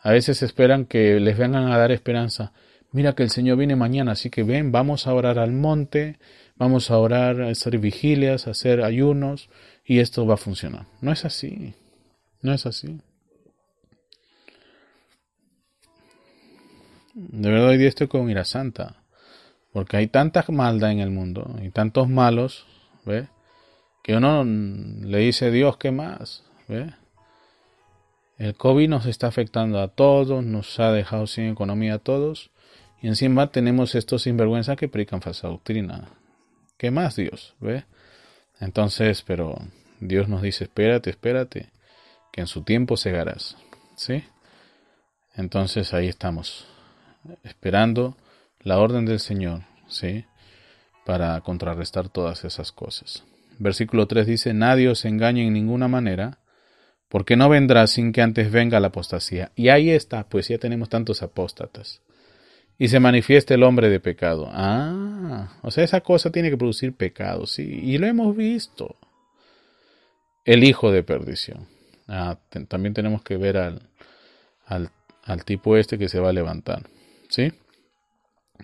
[0.02, 2.52] A veces esperan que les vengan a dar esperanza.
[2.92, 6.18] Mira que el Señor viene mañana, así que ven, vamos a orar al monte,
[6.56, 9.48] vamos a orar, a hacer vigilias, a hacer ayunos,
[9.84, 10.86] y esto va a funcionar.
[11.00, 11.74] No es así.
[12.42, 13.00] No es así.
[17.14, 18.96] De verdad hoy día estoy con ira santa.
[19.72, 22.66] Porque hay tanta maldad en el mundo y tantos malos,
[23.04, 23.28] ¿ve?
[24.02, 26.44] Que uno le dice, Dios, ¿qué más?
[26.66, 26.92] ¿Ve?
[28.38, 32.50] El COVID nos está afectando a todos, nos ha dejado sin economía a todos,
[33.02, 36.08] y encima tenemos estos sinvergüenzas que predican falsa doctrina.
[36.76, 37.54] ¿Qué más, Dios?
[37.60, 37.84] ¿Ve?
[38.60, 39.58] Entonces, pero
[40.00, 41.70] Dios nos dice, espérate, espérate,
[42.32, 43.56] que en su tiempo segarás.
[43.96, 44.24] ¿Sí?
[45.34, 46.66] Entonces ahí estamos,
[47.44, 48.16] esperando
[48.60, 50.24] la orden del Señor, ¿sí?
[51.04, 53.24] Para contrarrestar todas esas cosas.
[53.58, 56.38] Versículo 3 dice, nadie os engañe en ninguna manera,
[57.08, 59.52] porque no vendrá sin que antes venga la apostasía.
[59.54, 62.00] Y ahí está, pues ya tenemos tantos apóstatas.
[62.80, 64.48] Y se manifiesta el hombre de pecado.
[64.50, 68.96] Ah, o sea, esa cosa tiene que producir pecado, sí, y lo hemos visto.
[70.46, 71.68] El hijo de perdición.
[72.08, 72.38] Ah,
[72.68, 73.82] también tenemos que ver al,
[74.66, 76.88] al, tipo este que se va a levantar,
[77.28, 77.52] ¿sí?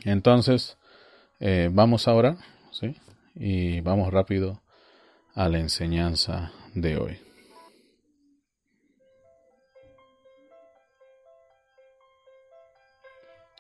[0.07, 0.79] Entonces,
[1.39, 2.39] eh, vamos ahora,
[2.71, 2.97] ¿sí?
[3.35, 4.63] Y vamos rápido
[5.35, 7.26] a la enseñanza de hoy.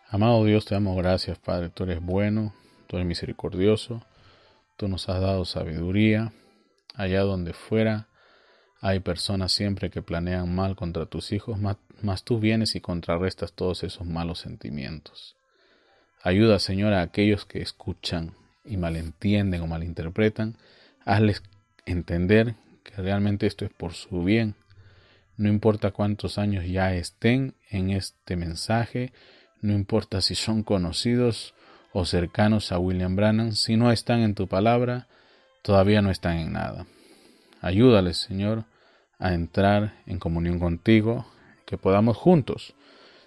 [0.09, 1.69] Amado Dios, te damos gracias, Padre.
[1.69, 2.55] Tú eres bueno,
[2.87, 4.05] tú eres misericordioso,
[4.77, 6.33] tú nos has dado sabiduría.
[6.95, 8.07] Allá donde fuera
[8.81, 13.83] hay personas siempre que planean mal contra tus hijos, mas, tú vienes y contrarrestas todos
[13.83, 15.37] esos malos sentimientos.
[16.23, 20.57] Ayuda, Señor, a aquellos que escuchan y malentienden o malinterpretan.
[21.05, 21.42] Hazles
[21.85, 24.55] entender que realmente esto es por su bien.
[25.37, 29.12] No importa cuántos años ya estén en este mensaje,
[29.67, 31.55] no importa si son conocidos
[31.93, 35.09] o cercanos a William Brannan, si no están en tu palabra,
[35.63, 36.87] todavía no están en nada.
[37.61, 38.65] Ayúdales, Señor,
[39.19, 41.27] a entrar en comunión contigo,
[41.65, 42.75] que podamos juntos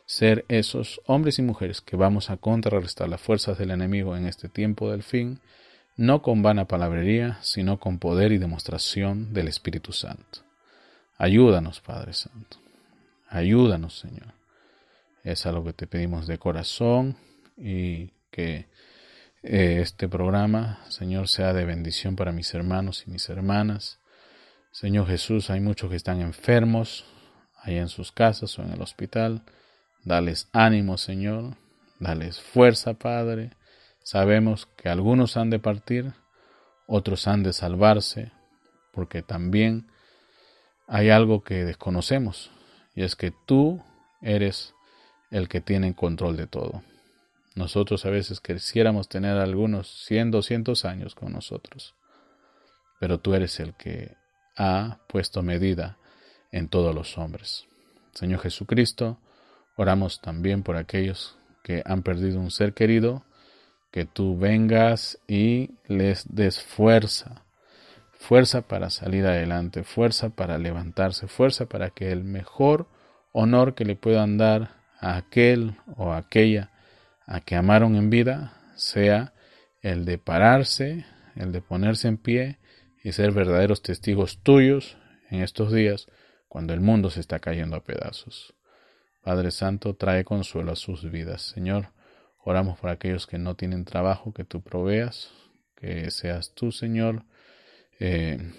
[0.05, 4.49] ser esos hombres y mujeres que vamos a contrarrestar las fuerzas del enemigo en este
[4.49, 5.39] tiempo del fin,
[5.97, 10.39] no con vana palabrería, sino con poder y demostración del Espíritu Santo.
[11.17, 12.57] Ayúdanos, Padre Santo.
[13.27, 14.38] Ayúdanos, Señor.
[15.23, 17.17] Es algo que te pedimos de corazón
[17.57, 18.67] y que
[19.43, 23.99] eh, este programa, Señor, sea de bendición para mis hermanos y mis hermanas.
[24.71, 27.05] Señor Jesús, hay muchos que están enfermos,
[27.61, 29.43] ahí en sus casas o en el hospital.
[30.03, 31.55] Dales ánimo, Señor.
[31.99, 33.51] Dales fuerza, Padre.
[34.03, 36.13] Sabemos que algunos han de partir,
[36.87, 38.31] otros han de salvarse,
[38.91, 39.91] porque también
[40.87, 42.49] hay algo que desconocemos,
[42.95, 43.83] y es que tú
[44.21, 44.73] eres
[45.31, 46.83] el que tiene control de todo.
[47.55, 51.95] Nosotros a veces quisiéramos tener algunos 100, 200 años con nosotros,
[52.99, 54.15] pero tú eres el que
[54.55, 55.97] ha puesto medida
[56.51, 57.65] en todos los hombres.
[58.13, 59.19] Señor Jesucristo,
[59.75, 63.23] oramos también por aquellos que han perdido un ser querido,
[63.91, 67.45] que tú vengas y les des fuerza,
[68.11, 72.87] fuerza para salir adelante, fuerza para levantarse, fuerza para que el mejor
[73.31, 76.71] honor que le puedan dar a aquel o aquella
[77.25, 79.33] a que amaron en vida sea
[79.81, 82.59] el de pararse, el de ponerse en pie
[83.03, 84.97] y ser verdaderos testigos tuyos
[85.29, 86.07] en estos días
[86.47, 88.55] cuando el mundo se está cayendo a pedazos.
[89.21, 91.43] Padre Santo, trae consuelo a sus vidas.
[91.43, 91.89] Señor,
[92.43, 95.29] oramos por aquellos que no tienen trabajo, que tú proveas,
[95.75, 97.25] que seas tú, Señor,
[97.99, 98.53] eh,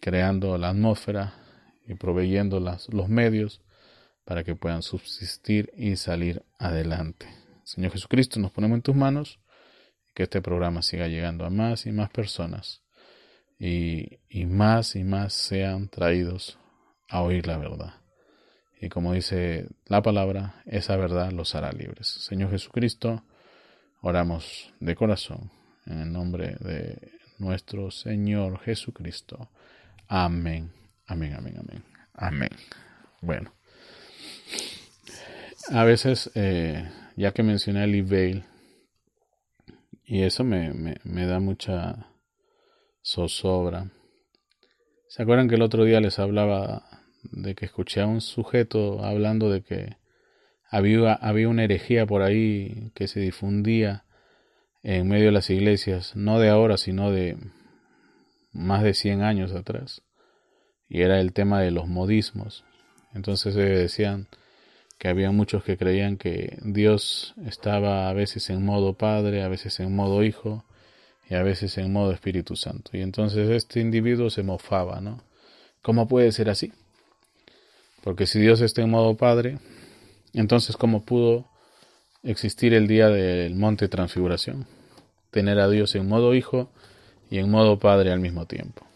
[0.00, 1.34] creando la atmósfera
[1.86, 3.60] y proveyendo los medios
[4.24, 7.26] para que puedan subsistir y salir adelante.
[7.64, 9.40] Señor Jesucristo, nos ponemos en tus manos
[10.14, 12.82] que este programa siga llegando a más y más personas
[13.58, 16.58] y, y más y más sean traídos
[17.08, 17.94] a oír la verdad.
[18.80, 22.08] Y como dice la palabra, esa verdad los hará libres.
[22.08, 23.24] Señor Jesucristo,
[24.00, 25.52] oramos de corazón
[25.86, 29.50] en el nombre de nuestro Señor Jesucristo.
[30.08, 30.72] Amén.
[31.06, 31.84] Amén, amén, amén.
[32.14, 32.50] Amén.
[33.20, 33.61] Bueno.
[35.70, 38.44] A veces, eh, ya que mencioné a Lee Vale,
[40.04, 42.08] y eso me, me, da mucha
[43.02, 43.90] zozobra.
[45.08, 46.82] ¿Se acuerdan que el otro día les hablaba
[47.22, 49.96] de que escuché a un sujeto hablando de que
[50.68, 54.04] había, había una herejía por ahí que se difundía
[54.82, 57.38] en medio de las iglesias, no de ahora, sino de
[58.52, 60.02] más de 100 años atrás.
[60.88, 62.64] Y era el tema de los modismos.
[63.14, 64.26] Entonces decían
[65.02, 69.80] que había muchos que creían que Dios estaba a veces en modo Padre, a veces
[69.80, 70.64] en modo Hijo
[71.28, 72.92] y a veces en modo Espíritu Santo.
[72.96, 75.20] Y entonces este individuo se mofaba, ¿no?
[75.82, 76.72] ¿Cómo puede ser así?
[78.04, 79.58] Porque si Dios está en modo Padre,
[80.34, 81.48] entonces ¿cómo pudo
[82.22, 84.68] existir el día del monte transfiguración?
[85.32, 86.70] Tener a Dios en modo Hijo
[87.28, 88.86] y en modo Padre al mismo tiempo.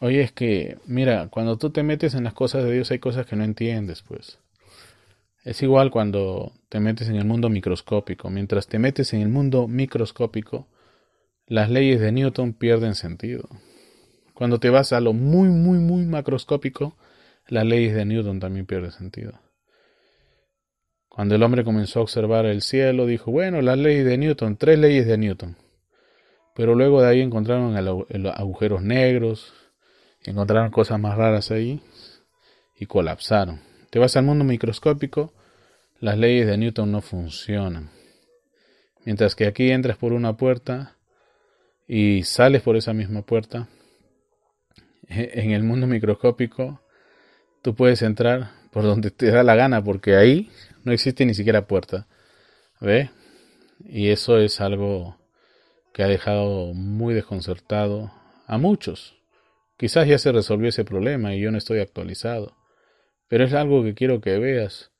[0.00, 3.24] Oye, es que, mira, cuando tú te metes en las cosas de Dios hay cosas
[3.24, 4.38] que no entiendes, pues.
[5.44, 8.30] Es igual cuando te metes en el mundo microscópico.
[8.30, 10.68] Mientras te metes en el mundo microscópico,
[11.46, 13.48] las leyes de Newton pierden sentido.
[14.34, 16.96] Cuando te vas a lo muy, muy, muy macroscópico,
[17.48, 19.40] las leyes de Newton también pierden sentido.
[21.08, 24.78] Cuando el hombre comenzó a observar el cielo, dijo, bueno, las leyes de Newton, tres
[24.78, 25.56] leyes de Newton.
[26.54, 27.76] Pero luego de ahí encontraron
[28.34, 29.52] agujeros negros,
[30.24, 31.82] encontraron cosas más raras ahí
[32.76, 33.71] y colapsaron.
[33.92, 35.34] Te vas al mundo microscópico,
[36.00, 37.90] las leyes de Newton no funcionan.
[39.04, 40.96] Mientras que aquí entras por una puerta
[41.86, 43.68] y sales por esa misma puerta,
[45.08, 46.80] en el mundo microscópico
[47.60, 50.50] tú puedes entrar por donde te da la gana, porque ahí
[50.84, 52.08] no existe ni siquiera puerta.
[52.80, 53.10] ¿Ve?
[53.84, 55.18] Y eso es algo
[55.92, 58.10] que ha dejado muy desconcertado
[58.46, 59.18] a muchos.
[59.76, 62.61] Quizás ya se resolvió ese problema y yo no estoy actualizado.
[63.32, 64.90] Pero es algo que quiero que veas.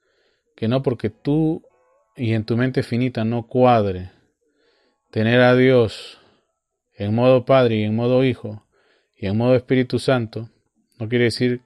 [0.56, 1.66] Que no porque tú
[2.16, 4.10] y en tu mente finita no cuadre
[5.10, 6.18] tener a Dios
[6.94, 8.66] en modo Padre y en modo Hijo
[9.18, 10.48] y en modo Espíritu Santo,
[10.98, 11.60] no quiere decir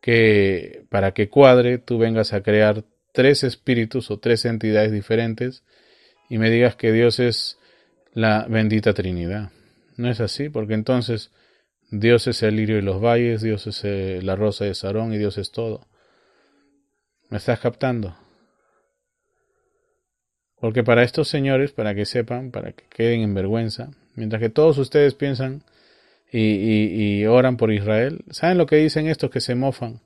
[0.00, 5.64] que para que cuadre tú vengas a crear tres espíritus o tres entidades diferentes
[6.30, 7.58] y me digas que Dios es
[8.12, 9.50] la bendita Trinidad.
[9.96, 11.32] No es así, porque entonces
[11.90, 15.38] Dios es el lirio y los valles, Dios es la rosa de Sarón y Dios
[15.38, 15.87] es todo.
[17.30, 18.16] ¿Me estás captando?
[20.60, 24.78] Porque para estos señores, para que sepan, para que queden en vergüenza, mientras que todos
[24.78, 25.62] ustedes piensan
[26.32, 28.24] y, oran por Israel.
[28.30, 30.00] ¿Saben lo que dicen estos que se mofan?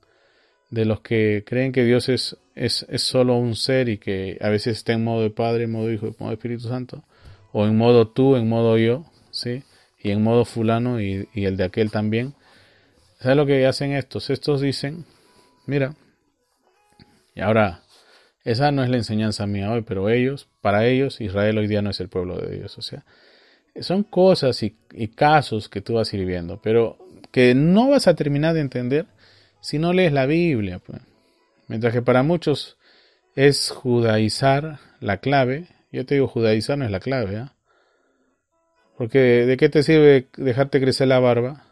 [0.71, 4.49] De los que creen que Dios es, es, es solo un ser y que a
[4.49, 7.05] veces está en modo de Padre, en modo Hijo, en modo Espíritu Santo,
[7.53, 9.63] o en modo tú, en modo yo, ¿sí?
[9.99, 12.35] Y en modo fulano y, y el de aquel también.
[13.21, 14.31] ¿Saben lo que hacen estos?
[14.31, 15.05] Estos dicen,
[15.67, 15.95] mira,
[17.35, 17.83] y ahora,
[18.45, 21.91] esa no es la enseñanza mía hoy, pero ellos, para ellos, Israel hoy día no
[21.91, 22.77] es el pueblo de Dios.
[22.77, 23.05] O sea,
[23.81, 24.77] son cosas y,
[25.09, 26.99] casos que tú vas a ir viendo, pero
[27.31, 29.07] que no vas a terminar de entender
[29.61, 30.79] si no lees la Biblia.
[30.81, 31.01] Pues.
[31.69, 32.77] Mientras que para muchos
[33.35, 37.55] es judaizar la clave, yo te digo judaizar no es la clave, ¿ah?
[38.99, 41.65] Porque ¿de qué te sirve dejarte crecer la barba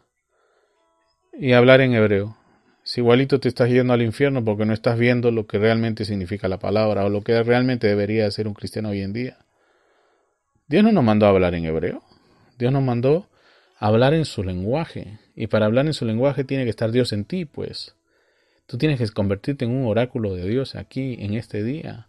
[1.33, 2.35] y hablar en hebreo?
[2.83, 6.47] Si igualito te estás yendo al infierno porque no estás viendo lo que realmente significa
[6.47, 9.37] la palabra o lo que realmente debería ser un cristiano hoy en día.
[10.67, 12.01] Dios no nos mandó a hablar en hebreo.
[12.57, 13.27] Dios nos mandó
[13.77, 15.19] a hablar en su lenguaje.
[15.35, 17.95] Y para hablar en su lenguaje tiene que estar Dios en ti, pues.
[18.65, 22.07] Tú tienes que convertirte en un oráculo de Dios aquí, en este día.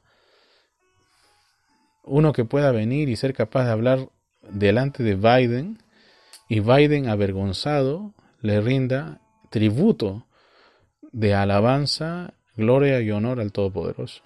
[2.04, 4.08] Uno que pueda venir y ser capaz de hablar
[4.48, 5.78] delante de Biden
[6.48, 9.20] y Biden avergonzado le rinda
[9.50, 10.26] tributo
[11.12, 14.22] de alabanza, gloria y honor al Todopoderoso.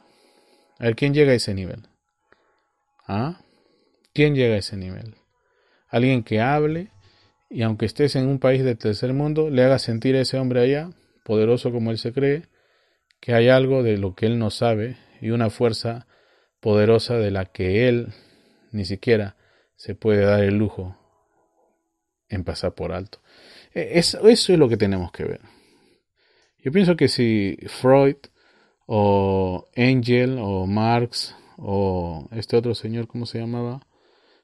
[0.78, 1.88] A ver, ¿quién llega a ese nivel?
[3.06, 3.40] ¿Ah?
[4.12, 5.16] ¿Quién llega a ese nivel?
[5.88, 6.90] Alguien que hable
[7.50, 10.60] y aunque estés en un país del tercer mundo, le haga sentir a ese hombre
[10.60, 10.90] allá
[11.24, 12.44] poderoso como él se cree,
[13.20, 16.06] que hay algo de lo que él no sabe y una fuerza
[16.60, 18.12] poderosa de la que él
[18.72, 19.36] ni siquiera
[19.76, 20.96] se puede dar el lujo
[22.28, 23.20] en pasar por alto.
[23.72, 25.40] E, eso, eso es lo que tenemos que ver.
[26.66, 28.16] Yo pienso que si Freud
[28.86, 33.86] o Angel o Marx o este otro señor, ¿cómo se llamaba?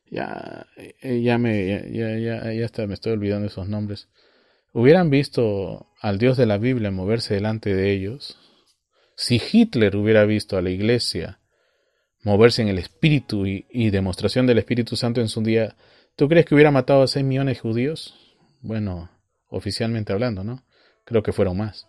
[0.08, 4.08] Ya, eh, ya me, ya, ya, ya me estoy olvidando esos nombres.
[4.72, 8.38] Hubieran visto al Dios de la Biblia moverse delante de ellos.
[9.16, 11.40] Si Hitler hubiera visto a la iglesia
[12.22, 15.74] moverse en el espíritu y, y demostración del Espíritu Santo en su día,
[16.14, 18.14] ¿tú crees que hubiera matado a 6 millones de judíos?
[18.60, 19.10] Bueno,
[19.48, 20.62] oficialmente hablando, ¿no?
[21.04, 21.88] Creo que fueron más.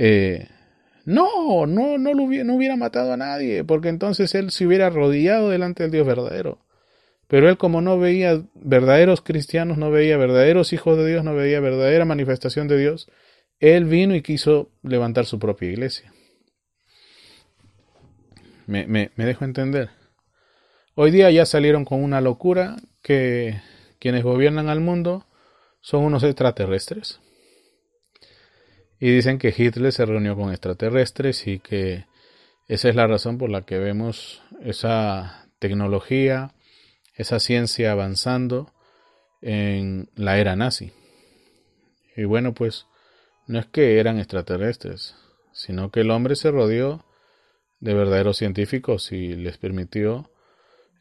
[0.00, 0.46] Eh,
[1.06, 5.90] no, no, no, hubiera, matado a nadie, porque entonces él se hubiera arrodillado delante del
[5.90, 6.60] Dios verdadero.
[7.26, 11.58] Pero él como no veía verdaderos cristianos, no veía verdaderos hijos de Dios, no veía
[11.58, 13.10] verdadera manifestación de Dios,
[13.58, 16.12] él vino y quiso levantar su propia iglesia.
[18.66, 19.90] Me, me dejo entender.
[20.94, 23.60] Hoy día ya salieron con una locura que
[23.98, 25.26] quienes gobiernan al mundo
[25.80, 27.20] son unos extraterrestres.
[29.00, 32.06] Y dicen que Hitler se reunió con extraterrestres y que
[32.66, 36.52] esa es la razón por la que vemos esa tecnología,
[37.14, 38.72] esa ciencia avanzando
[39.40, 40.92] en la era nazi.
[42.16, 42.86] Y bueno, pues
[43.46, 45.14] no es que eran extraterrestres,
[45.52, 47.04] sino que el hombre se rodeó
[47.80, 50.30] de verdaderos científicos y les permitió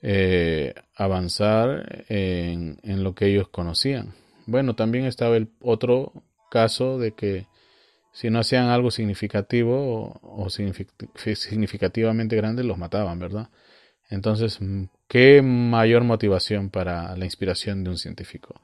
[0.03, 4.13] eh, avanzar en, en, lo que ellos conocían.
[4.45, 6.13] Bueno, también estaba el otro
[6.51, 7.47] caso de que
[8.17, 13.49] si no hacían algo significativo o, significativamente grande, los mataban, ¿verdad?
[14.09, 18.59] Entonces, mm, ¿qué mayor motivación para la inspiración de un científico?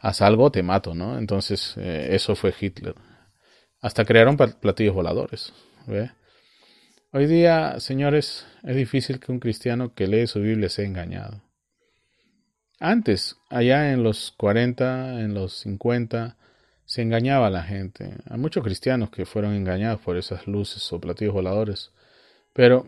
[0.00, 1.18] Haz algo, te mato, ¿no?
[1.18, 2.94] Entonces, eh, eso fue Hitler.
[3.82, 5.52] Hasta crearon platillos voladores.
[5.86, 6.10] ¿ve?
[7.12, 11.42] Hoy día, señores, es difícil que un cristiano que lee su Biblia sea engañado.
[12.80, 16.38] Antes, allá en los 40, en los 50,
[16.86, 18.14] se engañaba a la gente.
[18.30, 21.90] Hay muchos cristianos que fueron engañados por esas luces o platillos voladores.
[22.52, 22.86] Pero,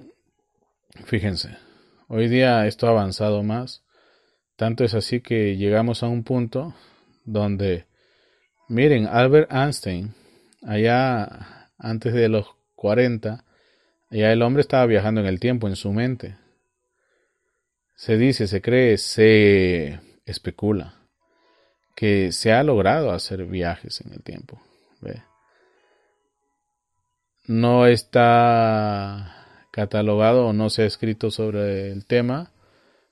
[1.04, 1.56] fíjense,
[2.06, 3.82] hoy día esto ha avanzado más.
[4.56, 6.74] Tanto es así que llegamos a un punto
[7.24, 7.86] donde,
[8.68, 10.14] miren, Albert Einstein,
[10.62, 12.46] allá antes de los
[12.76, 13.44] 40,
[14.10, 16.36] allá el hombre estaba viajando en el tiempo, en su mente.
[17.96, 20.97] Se dice, se cree, se especula
[21.98, 24.62] que se ha logrado hacer viajes en el tiempo.
[27.48, 32.52] No está catalogado o no se ha escrito sobre el tema,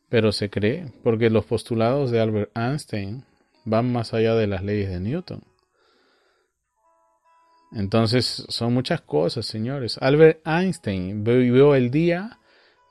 [0.09, 3.25] pero se cree, porque los postulados de Albert Einstein
[3.65, 5.43] van más allá de las leyes de Newton.
[7.73, 9.99] Entonces son muchas cosas, señores.
[10.01, 12.39] Albert Einstein vivió el día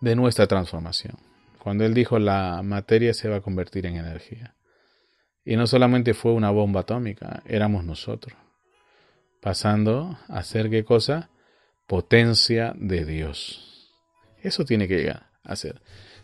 [0.02, 1.16] de nuestra transformación,
[1.58, 4.56] cuando él dijo la materia se va a convertir en energía.
[5.46, 8.36] Y no solamente fue una bomba atómica, éramos nosotros.
[9.42, 11.30] Pasando a ser qué cosa?
[11.86, 13.92] Potencia de Dios.
[14.42, 15.82] Eso tiene que llegar a ser.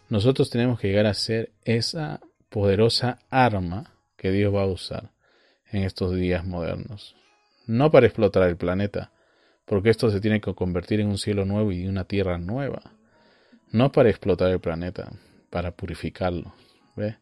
[0.09, 2.19] Nosotros tenemos que llegar a ser esa
[2.49, 5.11] poderosa arma que Dios va a usar
[5.71, 7.15] en estos días modernos.
[7.67, 9.11] No para explotar el planeta,
[9.65, 12.81] porque esto se tiene que convertir en un cielo nuevo y una tierra nueva.
[13.71, 15.11] No para explotar el planeta,
[15.49, 16.53] para purificarlo.
[16.95, 17.17] ¿Ve?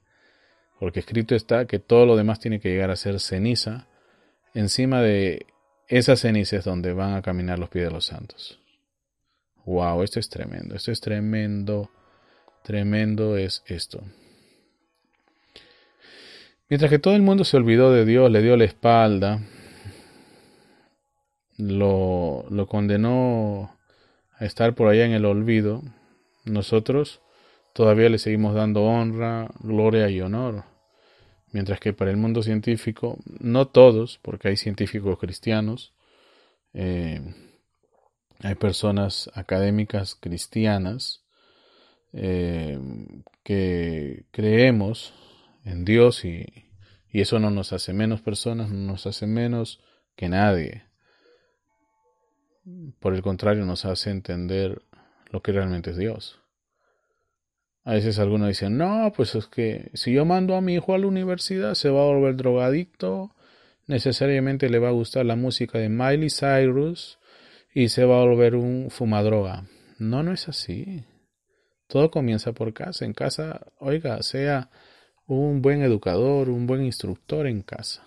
[0.80, 3.88] Porque escrito está que todo lo demás tiene que llegar a ser ceniza,
[4.54, 5.46] encima de
[5.88, 8.60] esas cenizas donde van a caminar los pies de los santos.
[9.66, 11.92] Wow, esto es tremendo, esto es tremendo,
[12.64, 14.02] tremendo es esto.
[16.70, 19.42] Mientras que todo el mundo se olvidó de Dios, le dio la espalda,
[21.58, 23.76] lo, lo condenó
[24.38, 25.84] a estar por allá en el olvido,
[26.46, 27.22] nosotros
[27.74, 30.69] todavía le seguimos dando honra, gloria y honor.
[31.52, 35.94] Mientras que para el mundo científico, no todos, porque hay científicos cristianos,
[36.74, 37.22] eh,
[38.42, 41.24] hay personas académicas cristianas
[42.14, 42.80] eh,
[43.44, 45.14] que creemos
[45.66, 46.46] en Dios y,
[47.12, 49.82] y eso no nos hace menos personas, no nos hace menos
[50.16, 50.84] que nadie.
[53.00, 54.82] Por el contrario, nos hace entender
[55.32, 56.40] lo que realmente es Dios.
[57.84, 60.98] A veces algunos dicen, no, pues es que si yo mando a mi hijo a
[60.98, 63.36] la universidad se va a volver drogadicto,
[63.88, 67.20] necesariamente le va a gustar la música de Miley Cyrus
[67.74, 69.66] y se va a volver un fumadroga.
[69.98, 71.06] No, no es así.
[71.88, 73.06] Todo comienza por casa.
[73.06, 74.70] En casa, oiga, sea
[75.26, 78.04] un buen educador, un buen instructor en casa.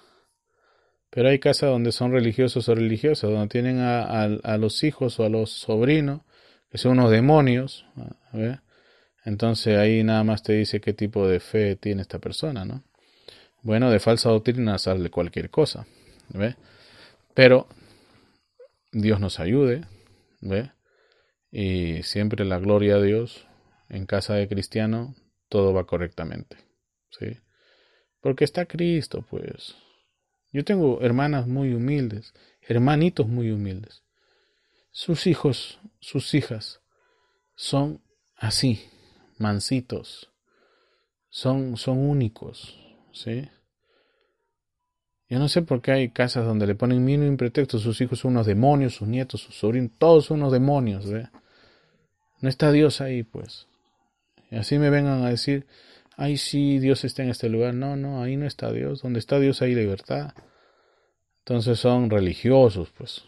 [1.10, 5.28] Pero hay casas donde son religiosos o religiosas, donde tienen a, los hijos o a
[5.28, 6.22] los sobrinos,
[6.70, 7.84] que son unos demonios.
[9.24, 12.82] Entonces ahí nada más te dice qué tipo de fe tiene esta persona, ¿no?
[13.62, 15.86] Bueno, de falsa doctrina sale cualquier cosa,
[16.30, 16.56] ¿ve?
[17.34, 17.68] Pero
[18.90, 19.82] Dios nos ayude,
[20.40, 20.72] ¿ve?
[21.50, 23.46] Y siempre la gloria a Dios.
[23.88, 25.14] En casa de cristiano
[25.48, 26.56] todo va correctamente,
[27.10, 27.38] ¿sí?
[28.20, 29.76] Porque está Cristo, pues.
[30.50, 34.02] Yo tengo hermanas muy humildes, hermanitos muy humildes.
[34.90, 36.80] Sus hijos, sus hijas,
[37.54, 38.02] son
[38.34, 38.82] así,
[39.42, 40.30] mansitos,
[41.28, 42.78] son, son únicos,
[43.12, 43.48] ¿sí?
[45.28, 48.32] Yo no sé por qué hay casas donde le ponen mínimo pretexto, sus hijos son
[48.32, 51.28] unos demonios, sus nietos, sus sobrinos, todos son unos demonios, ¿ve?
[52.42, 53.68] No está Dios ahí, pues.
[54.50, 55.66] Y así me vengan a decir,
[56.16, 57.72] ay, sí, Dios está en este lugar.
[57.72, 59.00] No, no, ahí no está Dios.
[59.00, 60.34] Donde está Dios hay libertad.
[61.38, 63.24] Entonces son religiosos, pues.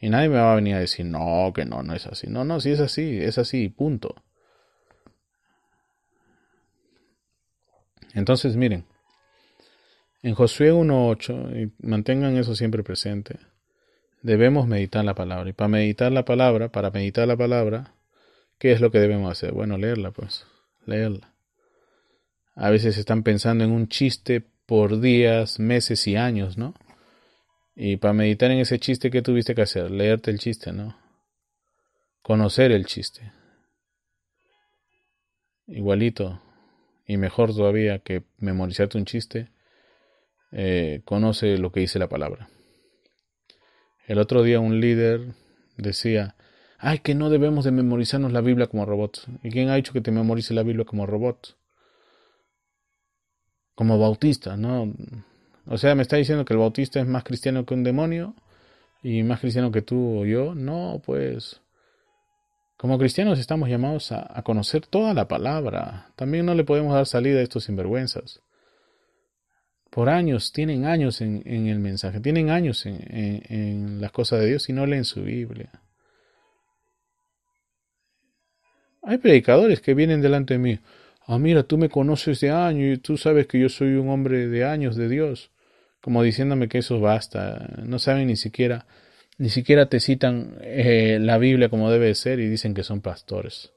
[0.00, 2.28] Y nadie me va a venir a decir, no, que no, no es así.
[2.28, 4.14] No, no, sí es así, es así, punto.
[8.14, 8.84] Entonces, miren,
[10.22, 13.38] en Josué 1.8, y mantengan eso siempre presente,
[14.22, 15.50] debemos meditar la palabra.
[15.50, 17.94] Y para meditar la palabra, para meditar la palabra,
[18.58, 19.52] ¿qué es lo que debemos hacer?
[19.52, 20.46] Bueno, leerla, pues
[20.86, 21.34] leerla.
[22.54, 26.74] A veces están pensando en un chiste por días, meses y años, ¿no?
[27.76, 29.90] Y para meditar en ese chiste, ¿qué tuviste que hacer?
[29.90, 30.96] Leerte el chiste, ¿no?
[32.22, 33.32] Conocer el chiste.
[35.66, 36.40] Igualito,
[37.06, 39.48] y mejor todavía que memorizarte un chiste,
[40.52, 42.48] eh, conoce lo que dice la palabra.
[44.06, 45.34] El otro día un líder
[45.76, 46.36] decía,
[46.78, 49.26] ay, que no debemos de memorizarnos la Biblia como robots.
[49.42, 51.56] ¿Y quién ha dicho que te memorice la Biblia como robot?
[53.74, 54.92] Como bautista, ¿no?
[55.66, 58.34] O sea, me está diciendo que el bautista es más cristiano que un demonio
[59.02, 60.54] y más cristiano que tú o yo.
[60.54, 61.60] No, pues
[62.84, 66.10] como cristianos estamos llamados a, conocer toda la palabra.
[66.16, 68.42] También no le podemos dar salida a estos sinvergüenzas.
[69.88, 73.00] Por años, tienen años en, el mensaje, tienen años en,
[73.48, 75.70] en las cosas de Dios y no leen su Biblia.
[79.02, 80.78] Hay predicadores que vienen delante de mí.
[81.26, 84.46] Ah, mira, tú me conoces de años y tú sabes que yo soy un hombre
[84.46, 85.50] de años de Dios.
[86.02, 87.66] Como diciéndome que eso basta.
[87.82, 88.84] No saben ni siquiera,
[89.38, 93.72] ni siquiera te citan eh, la Biblia como debe ser y dicen que son pastores.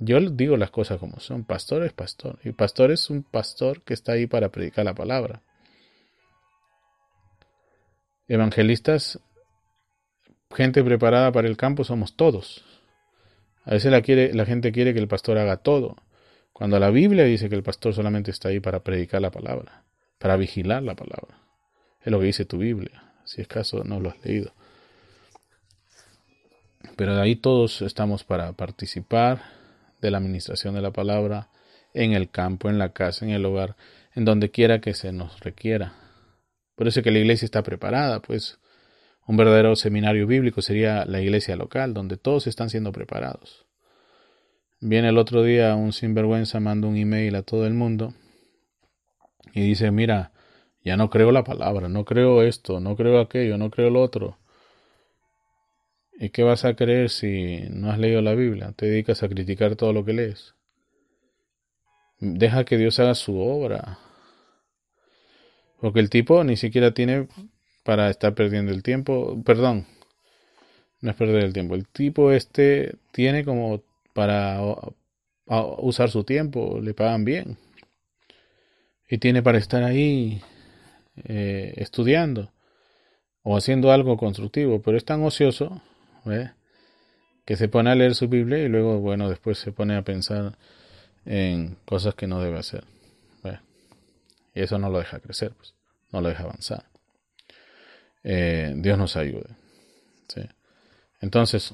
[0.00, 1.44] Yo digo las cosas como son.
[1.44, 2.38] Pastor es pastor.
[2.44, 5.42] Y pastor es un pastor que está ahí para predicar la palabra.
[8.26, 9.20] Evangelistas,
[10.50, 12.64] gente preparada para el campo somos todos.
[13.64, 15.96] A veces la, quiere, la gente quiere que el pastor haga todo,
[16.52, 19.84] cuando la Biblia dice que el pastor solamente está ahí para predicar la palabra,
[20.18, 21.43] para vigilar la palabra.
[22.04, 24.52] Es lo que dice tu Biblia, si es caso no lo has leído.
[26.96, 29.42] Pero de ahí todos estamos para participar
[30.00, 31.48] de la administración de la palabra
[31.94, 33.76] en el campo, en la casa, en el hogar,
[34.14, 35.94] en donde quiera que se nos requiera.
[36.76, 38.58] Por eso que la iglesia está preparada, pues
[39.26, 43.64] un verdadero seminario bíblico sería la iglesia local, donde todos están siendo preparados.
[44.80, 48.12] Viene el otro día un sinvergüenza, manda un email a todo el mundo
[49.54, 50.33] y dice, mira,
[50.84, 54.38] ya no creo la palabra, no creo esto, no creo aquello, no creo lo otro.
[56.18, 58.72] ¿Y qué vas a creer si no has leído la Biblia?
[58.76, 60.54] Te dedicas a criticar todo lo que lees.
[62.20, 63.98] Deja que Dios haga su obra.
[65.80, 67.28] Porque el tipo ni siquiera tiene
[67.82, 69.42] para estar perdiendo el tiempo.
[69.44, 69.86] Perdón,
[71.00, 71.74] no es perder el tiempo.
[71.74, 73.82] El tipo este tiene como
[74.12, 74.60] para
[75.46, 77.58] usar su tiempo, le pagan bien.
[79.08, 80.40] Y tiene para estar ahí
[81.24, 82.52] eh, estudiando
[83.42, 85.80] o haciendo algo constructivo, pero es tan ocioso
[87.44, 90.56] que se pone a leer su Biblia y luego, bueno, después se pone a pensar
[91.26, 92.84] en cosas que no debe hacer.
[94.54, 95.74] Y eso no lo deja crecer, pues,
[96.12, 96.84] no lo deja avanzar.
[98.22, 99.48] Eh, Dios nos ayude.
[101.20, 101.72] Entonces,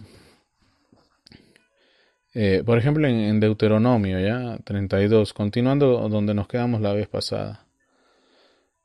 [2.35, 7.67] eh, por ejemplo, en, Deuteronomio, ya 32, continuando donde nos quedamos la vez pasada.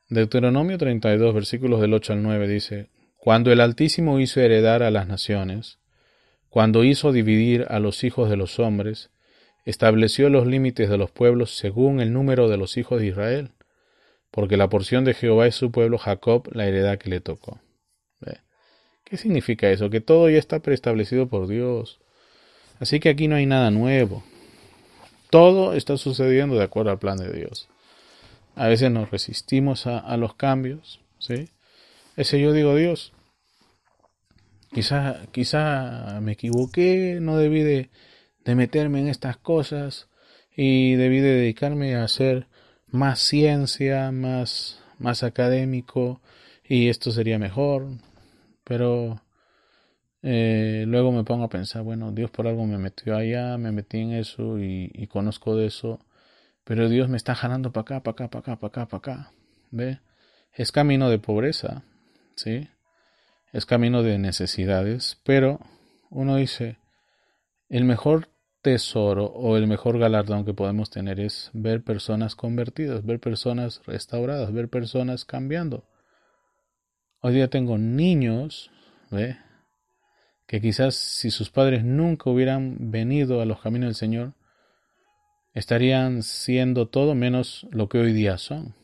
[0.09, 5.07] Deuteronomio 32, versículos del 8 al 9 dice, Cuando el Altísimo hizo heredar a las
[5.07, 5.79] naciones,
[6.49, 9.09] cuando hizo dividir a los hijos de los hombres,
[9.65, 13.51] estableció los límites de los pueblos según el número de los hijos de Israel
[14.35, 17.61] porque la porción de Jehová es su pueblo Jacob, la heredad que le tocó.
[19.05, 19.89] ¿Qué significa eso?
[19.89, 21.99] Que todo ya está preestablecido por Dios.
[22.79, 24.23] Así que aquí no hay nada nuevo.
[25.29, 27.69] Todo está sucediendo de acuerdo al plan de Dios.
[28.55, 31.49] A veces nos resistimos a, los cambios, ¿sí?
[32.15, 33.13] Ese yo digo, Dios,
[34.71, 37.89] quizá, quizá me equivoqué, no debí de,
[38.45, 40.07] de meterme en estas cosas
[40.55, 42.47] y debí de dedicarme a hacer
[42.87, 46.21] más ciencia, más, más académico
[46.63, 47.87] y esto sería mejor.
[48.63, 49.21] Pero
[50.27, 53.99] eh, luego me pongo a pensar, bueno, Dios por algo me metió allá, me metí
[53.99, 55.99] en eso y, conozco de eso,
[56.65, 59.31] pero Dios me está jalando para acá, para acá, para acá, para acá, para acá.
[59.71, 59.99] ¿Ve?
[60.51, 61.83] Es camino de pobreza,
[62.35, 62.67] ¿sí?
[63.53, 65.59] Es camino de necesidades, pero
[66.09, 66.79] uno dice,
[67.69, 68.29] el mejor
[68.61, 74.51] tesoro o el mejor galardón que podemos tener es ver personas convertidas, ver personas restauradas,
[74.51, 75.87] ver personas cambiando.
[77.21, 78.71] Hoy día tengo niños,
[79.11, 79.37] ¿ve?
[80.47, 84.33] que quizás si sus padres nunca hubieran venido a los caminos del Señor,
[85.55, 88.75] estarían siendo todo menos lo que hoy día son.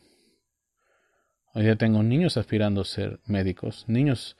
[1.54, 4.36] Hoy día tengo niños aspirando a ser médicos, niños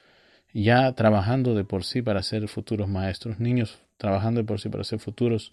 [0.54, 4.82] ya trabajando de por sí para ser futuros maestros, niños trabajando de por sí para
[4.82, 5.52] ser futuros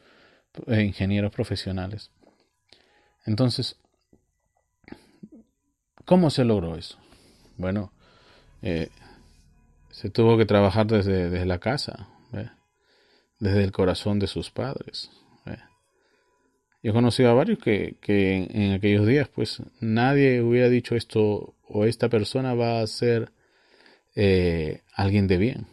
[0.67, 2.11] eh, ingenieros profesionales.
[3.25, 3.77] Entonces,
[6.05, 6.97] ¿cómo se logró eso?
[7.57, 7.91] Bueno,
[8.61, 8.89] eh,
[9.91, 12.07] se tuvo que trabajar desde, desde la casa,
[13.37, 15.11] desde el corazón de sus padres.
[16.81, 21.55] Yo he conocido a varios que, que en, aquellos días, pues nadie hubiera dicho esto
[21.67, 23.31] o esta persona va a ser
[24.15, 25.67] eh, alguien de bien.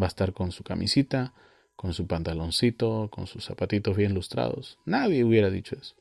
[0.00, 1.32] Va a estar con su camisita,
[1.74, 4.78] con su pantaloncito, con sus zapatitos bien lustrados.
[4.84, 5.96] Nadie hubiera dicho eso.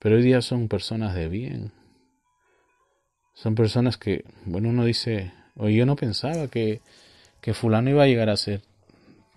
[0.00, 1.72] Pero hoy día son personas de bien.
[3.34, 6.80] Son personas que, bueno, uno dice, Oye, yo no pensaba que,
[7.40, 8.62] que fulano iba a llegar a ser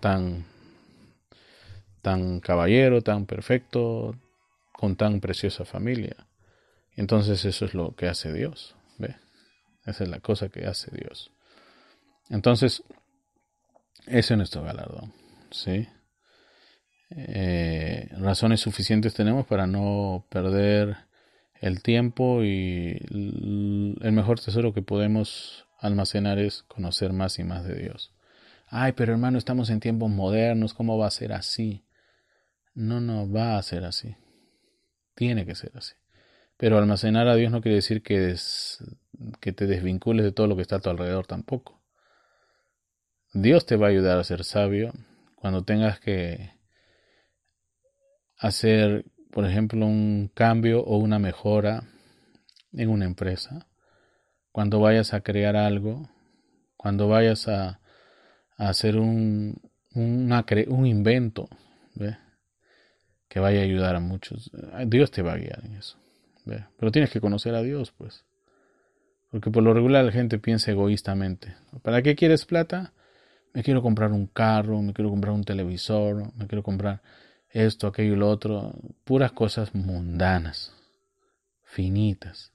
[0.00, 0.44] tan,
[2.08, 4.16] tan caballero, tan perfecto,
[4.72, 6.16] con tan preciosa familia.
[6.96, 9.14] Entonces eso es lo que hace Dios, ¿ve?
[9.84, 11.30] Esa es la cosa que hace Dios.
[12.30, 12.82] Entonces,
[14.06, 15.12] ese es nuestro galardón,
[15.50, 15.86] ¿sí?
[17.10, 20.96] Eh, razones suficientes tenemos para no perder
[21.60, 27.74] el tiempo y el mejor tesoro que podemos almacenar es conocer más y más de
[27.74, 28.14] Dios.
[28.66, 31.84] Ay, pero hermano, estamos en tiempos modernos, ¿cómo va a ser así?
[32.78, 34.14] No, no, va a ser así.
[35.16, 35.94] Tiene que ser así.
[36.56, 38.36] Pero almacenar a Dios no quiere decir que,
[39.40, 41.82] te desvincules de todo lo que está a tu alrededor tampoco.
[43.34, 44.92] Dios te va a ayudar a ser sabio
[45.34, 46.52] cuando tengas que
[48.36, 51.82] hacer, por ejemplo, un cambio o una mejora
[52.72, 53.66] en una empresa
[54.52, 56.08] cuando vayas a crear algo,
[56.76, 57.80] cuando vayas a,
[58.56, 59.60] hacer un,
[59.94, 61.48] un invento,
[63.28, 64.50] que vaya a ayudar a muchos.
[64.86, 65.96] Dios te va a guiar en eso.
[66.78, 68.24] Pero tienes que conocer a Dios, pues.
[69.30, 71.54] Porque por lo regular la gente piensa egoístamente.
[71.82, 72.94] ¿Para qué quieres plata?
[73.52, 77.02] Me quiero comprar un carro, me quiero comprar un televisor, me quiero comprar
[77.50, 78.74] esto, aquello y lo otro.
[79.04, 80.72] Puras cosas mundanas,
[81.64, 82.52] finitas.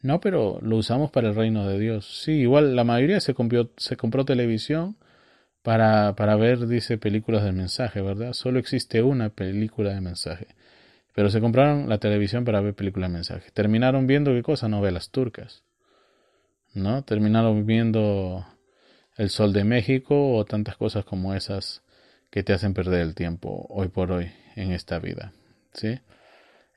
[0.00, 2.22] No, pero lo usamos para el reino de Dios.
[2.22, 3.34] Sí, igual la mayoría se
[3.76, 4.96] se compró televisión
[5.68, 8.32] para, para ver, dice, películas de mensaje, ¿verdad?
[8.32, 10.46] Solo existe una película de mensaje.
[11.14, 13.50] Pero se compraron la televisión para ver películas de mensaje.
[13.52, 15.64] Terminaron viendo qué cosa, novelas turcas.
[16.72, 17.04] ¿No?
[17.04, 18.46] Terminaron viendo
[19.18, 21.82] El Sol de México o tantas cosas como esas
[22.30, 25.34] que te hacen perder el tiempo hoy por hoy en esta vida.
[25.74, 26.00] ¿Sí?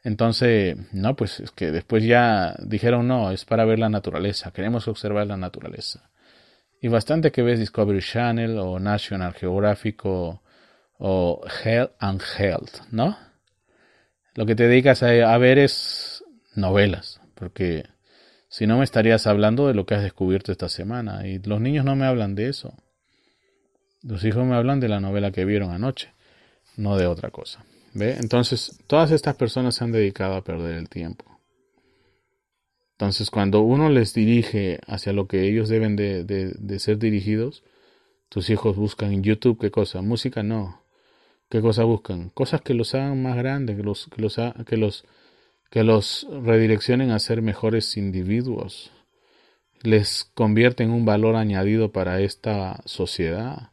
[0.04, 4.90] Entonces, no, pues es que después ya dijeron, no, es para ver la naturaleza, queremos
[4.90, 6.10] observar la naturaleza.
[6.82, 10.42] Y bastante que ves Discovery Channel o National Geographic o,
[11.64, 13.18] Health and Health, ¿no?
[14.34, 16.24] Lo que te dedicas a, a ver es
[16.56, 17.86] novelas, porque
[18.52, 21.26] si no me estarías hablando de lo que has descubierto esta semana.
[21.26, 22.74] Y los niños no me hablan de eso.
[24.04, 26.14] Los hijos me hablan de la novela que vieron anoche,
[26.76, 27.64] no de otra cosa.
[27.94, 31.31] Entonces, todas estas personas se han dedicado a perder el tiempo.
[33.02, 37.64] Entonces, cuando uno les dirige hacia lo que ellos deben de, de, ser dirigidos,
[38.30, 40.84] tus hijos buscan en YouTube qué cosa, música no.
[41.50, 42.30] ¿Qué cosa buscan?
[42.30, 44.36] Cosas que los hagan más grandes, que los, que los,
[44.68, 45.04] que los,
[45.72, 48.92] que los redireccionen a ser mejores individuos.
[49.82, 53.72] Les convierten en un valor añadido para esta sociedad.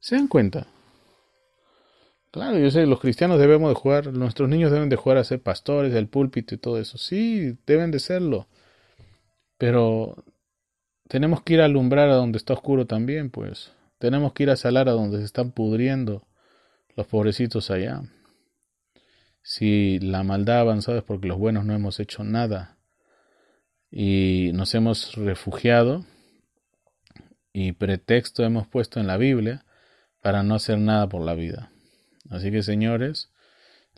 [0.00, 0.68] ¿Se dan cuenta?
[2.30, 5.42] Claro, yo sé, los cristianos debemos de jugar, nuestros niños deben de jugar a ser
[5.42, 6.98] pastores, del púlpito y todo eso.
[6.98, 8.48] Sí, deben de serlo.
[9.56, 10.24] Pero
[11.08, 13.72] tenemos que ir a alumbrar a donde está oscuro también, pues.
[13.98, 16.26] Tenemos que ir a salar a donde se están pudriendo
[16.96, 18.02] los pobrecitos allá.
[19.42, 22.76] Si la maldad ha avanzado es porque los buenos no hemos hecho nada
[23.90, 26.04] y nos hemos refugiado
[27.52, 29.64] y pretexto hemos puesto en la Biblia
[30.22, 31.72] para no hacer nada por la vida.
[32.30, 33.30] Así que señores,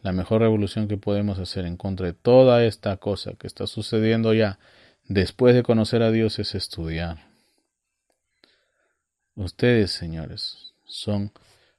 [0.02, 4.32] la mejor revolución que podemos hacer en contra de toda esta cosa que está sucediendo
[4.32, 4.58] ya
[5.08, 7.28] después de conocer a Dios es estudiar.
[9.34, 11.32] Ustedes, señores, son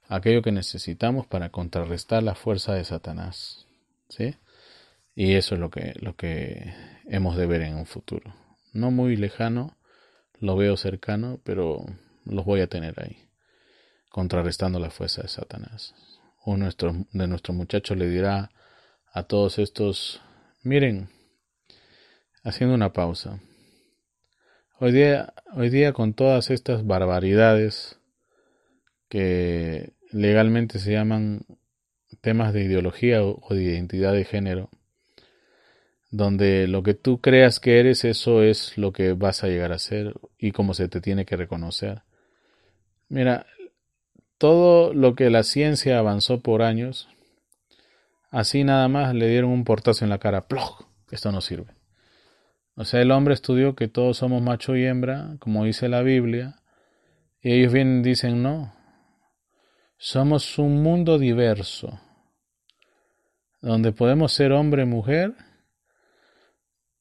[0.08, 3.66] aquello que necesitamos para contrarrestar la fuerza de Satanás.
[4.08, 4.36] ¿Sí?
[5.14, 6.74] Y eso es lo que, lo que
[7.06, 8.34] hemos de ver en un futuro.
[8.72, 9.76] No muy lejano,
[10.40, 11.84] lo veo cercano, pero
[12.24, 13.16] los voy a tener ahí,
[14.10, 15.94] contrarrestando la fuerza de Satanás.
[16.44, 18.50] Uno de nuestros muchachos le dirá
[19.12, 20.20] a todos estos,
[20.62, 21.08] miren,
[22.42, 23.38] haciendo una pausa.
[24.80, 28.00] Hoy día, hoy día con todas estas barbaridades
[29.08, 31.46] que legalmente se llaman
[32.20, 34.68] temas de ideología o de identidad de género,
[36.10, 39.78] donde lo que tú creas que eres, eso es lo que vas a llegar a
[39.78, 42.02] ser y cómo se te tiene que reconocer.
[43.08, 43.46] Mira,
[44.42, 47.08] todo lo que la ciencia avanzó por años,
[48.32, 50.84] así nada más le dieron un portazo en la cara, ¡ploj!
[51.12, 51.76] Esto no sirve.
[52.74, 56.56] O sea, el hombre estudió que todos somos macho y hembra, como dice la Biblia,
[57.40, 58.74] y ellos vienen dicen, no,
[59.96, 62.00] somos un mundo diverso,
[63.60, 65.36] donde podemos ser hombre, mujer,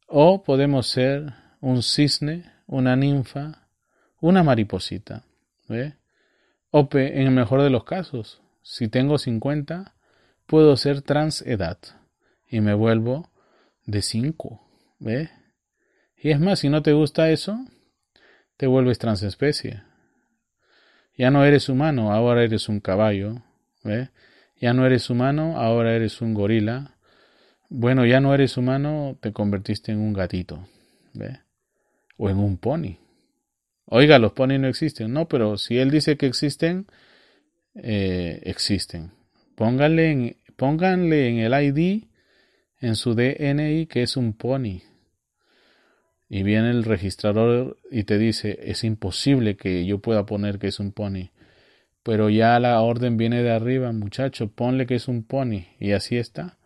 [0.05, 3.67] o podemos ser un cisne, una ninfa,
[4.19, 5.23] una mariposita.
[5.67, 5.95] ¿ve?
[6.71, 9.93] O en el mejor de los casos, si tengo 50,
[10.45, 11.77] puedo ser transedad
[12.47, 13.29] y me vuelvo
[13.85, 14.61] de 5.
[14.99, 15.29] ¿ve?
[16.17, 17.59] Y es más, si no te gusta eso,
[18.57, 19.83] te vuelves transespecie.
[21.17, 23.43] Ya no eres humano, ahora eres un caballo.
[23.83, 24.09] ¿ve?
[24.59, 26.95] Ya no eres humano, ahora eres un gorila
[27.73, 30.67] bueno, ya no eres humano, te convertiste en un gatito,
[31.13, 31.39] ¿ve?
[32.17, 32.97] O en un pony.
[33.93, 35.13] Oiga, los ponis no existen.
[35.13, 36.87] No, pero si él dice que existen,
[37.75, 39.11] eh, existen.
[39.55, 42.05] Pónganle en, pónganle en el ID,
[42.79, 44.81] en su DNI, que es un pony.
[46.29, 50.79] Y viene el registrador y te dice, es imposible que yo pueda poner que es
[50.79, 51.31] un pony.
[52.03, 55.65] Pero ya la orden viene de arriba, muchacho, ponle que es un pony.
[55.79, 56.57] Y así está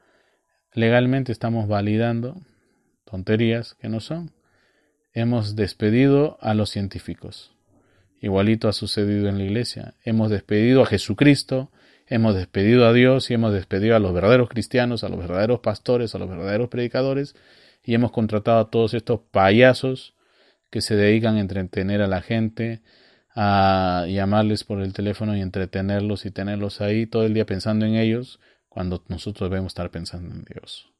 [0.75, 2.35] legalmente estamos validando
[3.05, 4.31] tonterías que no son.
[5.15, 7.53] Hemos despedido a los científicos.
[8.19, 9.93] Igualito ha sucedido en la iglesia.
[10.03, 11.71] Hemos despedido a Jesucristo,
[12.05, 16.13] hemos despedido a Dios y hemos despedido a los verdaderos cristianos, a los verdaderos pastores,
[16.13, 17.33] a los verdaderos predicadores
[17.81, 20.15] y hemos contratado a todos estos payasos
[20.69, 22.81] que se dedican a entretener a la gente,
[23.33, 27.95] a llamarles por el teléfono y entretenerlos y tenerlos ahí todo el día pensando en
[27.95, 30.94] ellos cuando nosotros debemos estar pensando en Dios.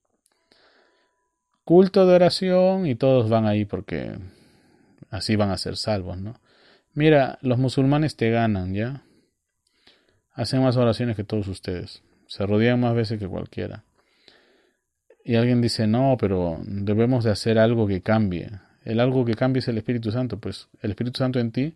[1.65, 4.13] Culto de oración y todos van ahí porque
[5.09, 6.39] así van a ser salvos, ¿no?
[6.93, 9.03] Mira, los musulmanes te ganan, ¿ya?
[10.31, 12.03] Hacen más oraciones que todos ustedes.
[12.27, 13.83] Se rodean más veces que cualquiera.
[15.23, 18.51] Y alguien dice, no, pero debemos de hacer algo que cambie.
[18.83, 20.39] El algo que cambie es el Espíritu Santo.
[20.39, 21.75] Pues el Espíritu Santo en ti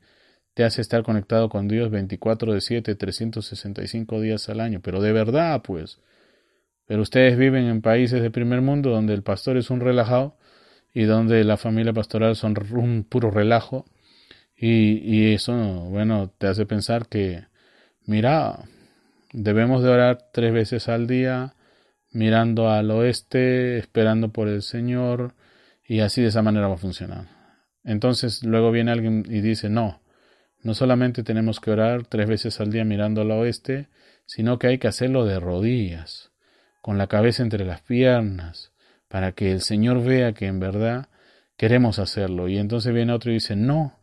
[0.54, 5.14] te hace estar conectado con Dios 24 de 7, 365 días al año, pero de
[5.14, 6.00] verdad, pues.
[6.90, 10.36] Pero ustedes viven en países de primer mundo donde el pastor es un relajado
[10.92, 13.86] y donde la familia pastoral son un puro relajo.
[14.58, 17.46] Y, y eso, bueno, te hace pensar que,
[18.08, 18.64] mira,
[19.32, 21.54] debemos de orar tres veces al día,
[22.12, 25.36] mirando al oeste, esperando por el Señor,
[25.88, 27.28] y así de esa manera va a funcionar.
[27.84, 30.02] Entonces luego viene alguien y dice, no,
[30.64, 33.90] no solamente tenemos que orar tres veces al día mirando al oeste,
[34.26, 36.29] sino que hay que hacerlo de rodillas,
[36.90, 38.72] con la cabeza entre las piernas,
[39.10, 41.08] para que el Señor vea que en verdad
[41.56, 42.48] queremos hacerlo.
[42.48, 44.00] Y entonces viene otro y dice, no,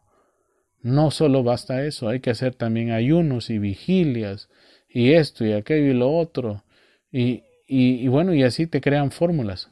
[0.82, 4.48] no solo basta eso, hay que hacer también ayunos y vigilias,
[4.88, 6.62] y esto y aquello y lo otro.
[7.10, 9.68] Y, y, y bueno, y así te crean fórmulas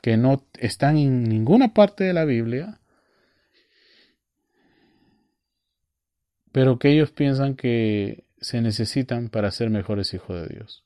[0.00, 2.78] que no están en ninguna parte de la Biblia,
[6.52, 10.83] pero que ellos piensan que se necesitan para ser mejores hijos de Dios.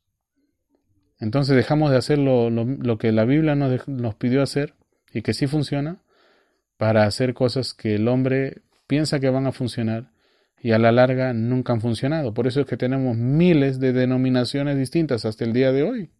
[1.20, 4.74] Entonces dejamos de hacer lo, que la Biblia nos, nos pidió hacer
[5.12, 5.98] y que sí funciona
[6.76, 10.10] para hacer cosas que el hombre piensa que van a funcionar
[10.60, 12.34] y a la larga nunca han funcionado.
[12.34, 16.10] Por eso es que tenemos miles de denominaciones distintas hasta el día de hoy.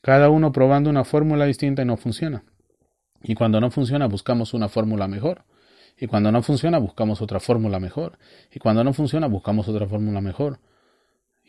[0.00, 2.44] Cada uno probando una fórmula distinta y no funciona.
[3.22, 5.44] Y cuando no funciona buscamos una fórmula mejor.
[5.98, 8.18] Y cuando no funciona, buscamos otra fórmula mejor.
[8.52, 10.58] Y cuando no funciona, buscamos otra fórmula mejor.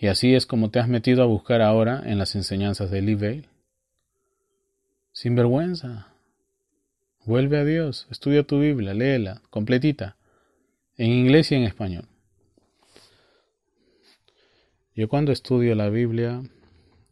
[0.03, 3.45] Y así es como te has metido a buscar ahora en las enseñanzas de Lee
[5.13, 6.13] Sin vergüenza.
[7.25, 10.17] Vuelve a Dios, estudia tu Biblia, léela, completita,
[10.97, 12.03] en inglés y en español.
[14.93, 16.41] Yo cuando estudio la Biblia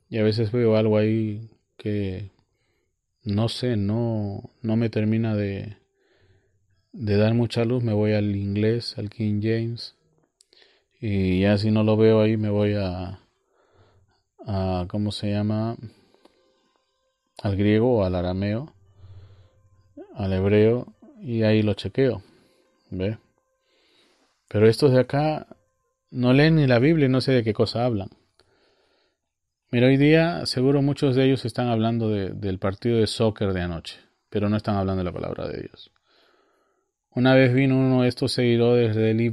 [0.09, 2.29] y a veces veo algo ahí que
[3.23, 5.77] no sé, no, no me termina de,
[6.91, 9.95] de dar mucha luz, me voy al inglés, al King James.
[11.03, 13.19] Y ya si no lo veo ahí, me voy a,
[14.45, 15.75] a ¿cómo se llama?
[17.41, 18.71] Al griego o al arameo,
[20.13, 22.21] al hebreo, y ahí lo chequeo.
[22.91, 23.17] ¿Ve?
[24.47, 25.47] Pero estos de acá
[26.11, 28.09] no leen ni la Biblia y no sé de qué cosa hablan.
[29.71, 33.97] Mira, hoy día seguro muchos de ellos están hablando del partido de soccer de anoche,
[34.29, 35.91] pero no están hablando de la palabra de Dios.
[37.09, 39.29] Una vez vino uno de estos seguidores de Lee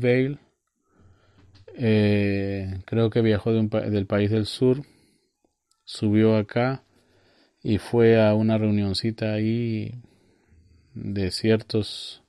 [1.80, 4.82] eh, creo que viajó del país del sur,
[5.84, 6.82] subió acá
[7.62, 9.94] y fue a una reunioncita ahí
[10.94, 12.24] de ciertos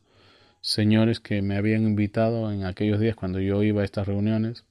[0.61, 4.65] señores que me habían invitado en aquellos días cuando yo iba a estas reuniones.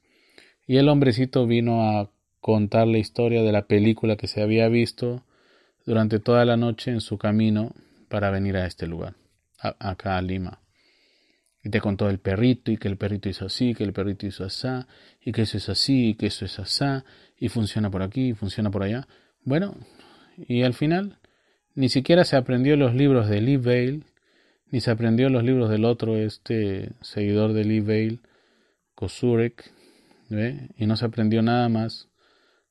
[0.65, 2.11] Y el hombrecito vino a
[2.41, 5.25] contar la historia de la película que se había visto
[5.87, 7.73] durante toda la noche en su camino
[8.09, 9.15] para venir a este lugar,
[9.59, 10.61] acá a Lima.
[11.69, 14.43] Y te contó el perrito y que el perrito hizo así, que el perrito hizo
[14.43, 14.69] así,
[15.23, 17.05] y que eso es así, y que eso es así,
[17.39, 19.07] y funciona por aquí, y funciona por allá.
[19.45, 19.77] Bueno,
[20.39, 21.19] y al final
[21.75, 24.01] ni siquiera se aprendió los libros de Lee Vale,
[24.71, 28.21] ni se aprendió los libros del otro, este seguidor de Lee Vale,
[28.95, 29.71] Kosurek,
[30.31, 32.09] y no se aprendió nada más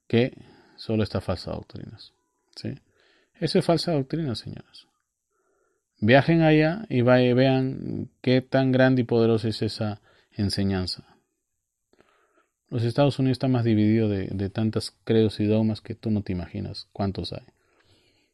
[0.07, 0.33] que
[0.75, 2.13] solo estas falsas doctrinas.
[2.55, 2.73] ¿sí?
[3.39, 4.86] Eso es falsa doctrina, señores.
[5.99, 11.17] Viajen allá y vean qué tan grande y poderosa es esa enseñanza.
[12.69, 16.33] Los Estados Unidos está más dividido de, tantas credos y dogmas que tú no te
[16.33, 17.45] imaginas cuántos hay.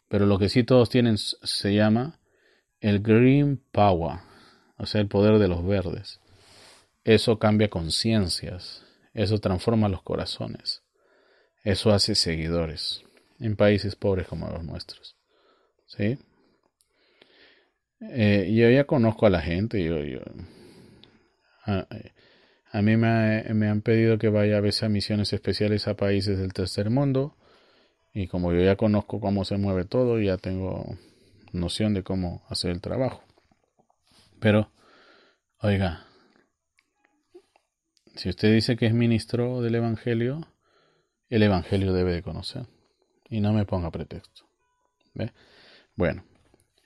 [0.09, 2.19] Pero lo que sí todos tienen se llama
[2.81, 4.19] el Green Power,
[4.77, 6.19] o sea, el poder de los verdes.
[7.03, 8.83] Eso cambia conciencias,
[9.13, 10.81] eso transforma los corazones,
[11.63, 13.03] eso hace seguidores
[13.39, 15.15] en países pobres como los nuestros.
[15.85, 16.17] ¿Sí?
[18.11, 19.95] Eh, yo ya conozco a la gente, yo,
[21.65, 26.37] a, mí me, me, han pedido que vaya a veces a misiones especiales a países
[26.37, 27.37] del tercer mundo
[28.13, 30.97] y como yo ya conozco cómo se mueve todo, ya tengo
[31.53, 33.23] noción de cómo hacer el trabajo.
[34.39, 34.71] Pero,
[35.61, 36.05] oiga,
[38.15, 40.47] si usted dice que es ministro del Evangelio,
[41.29, 42.67] el Evangelio debe de conocer.
[43.29, 44.43] Y no me ponga pretexto.
[45.15, 45.31] ¿Ve?
[45.95, 46.23] Bueno,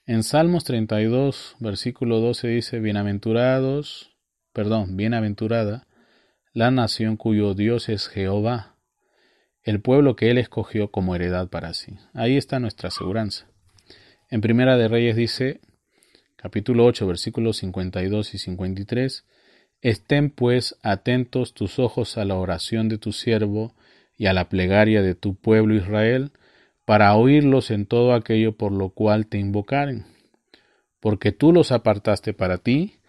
[0.08, 4.16] en Salmos 32, versículo 12 dice, Bienaventurados,
[4.54, 5.86] perdón, bienaventurada
[6.54, 8.78] la nación cuyo Dios es Jehová,
[9.62, 11.98] el pueblo que él escogió como heredad para sí.
[12.14, 13.48] Ahí está nuestra aseguranza.
[14.30, 15.60] En Primera de Reyes dice,
[16.38, 19.26] capítulo 8, versículos 52 y 53,
[19.82, 23.76] Estén pues atentos tus ojos a la oración de tu siervo
[24.18, 26.32] y a la plegaria de tu pueblo Israel,
[26.88, 30.06] para oírlos en todo aquello por lo cual te invocaren,
[31.02, 33.02] porque tú los apartaste para ti,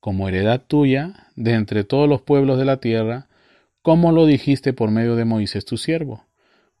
[0.00, 3.28] como heredad tuya, de entre todos los pueblos de la tierra,
[3.82, 6.24] como lo dijiste por medio de Moisés tu siervo,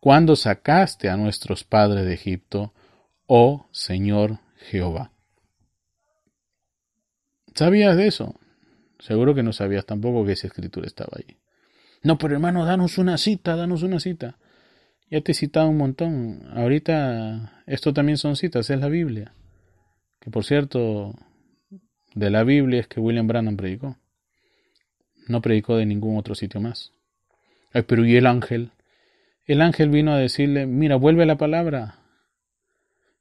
[0.00, 2.72] cuando sacaste a nuestros padres de Egipto,
[3.26, 5.12] oh Señor Jehová.
[7.54, 8.34] ¿Sabías de eso?
[8.98, 11.36] Seguro que no sabías tampoco que esa escritura estaba ahí.
[12.02, 14.38] No, pero hermano, danos una cita, danos una cita.
[15.08, 16.42] Ya te he citado un montón.
[16.54, 19.32] Ahorita esto también son citas, es la Biblia.
[20.20, 21.14] Que por cierto,
[22.14, 23.96] de la Biblia es que William Branham predicó.
[25.28, 26.92] No predicó de ningún otro sitio más.
[27.86, 28.70] Pero ¿y el ángel?
[29.44, 31.98] El ángel vino a decirle, mira, vuelve la palabra.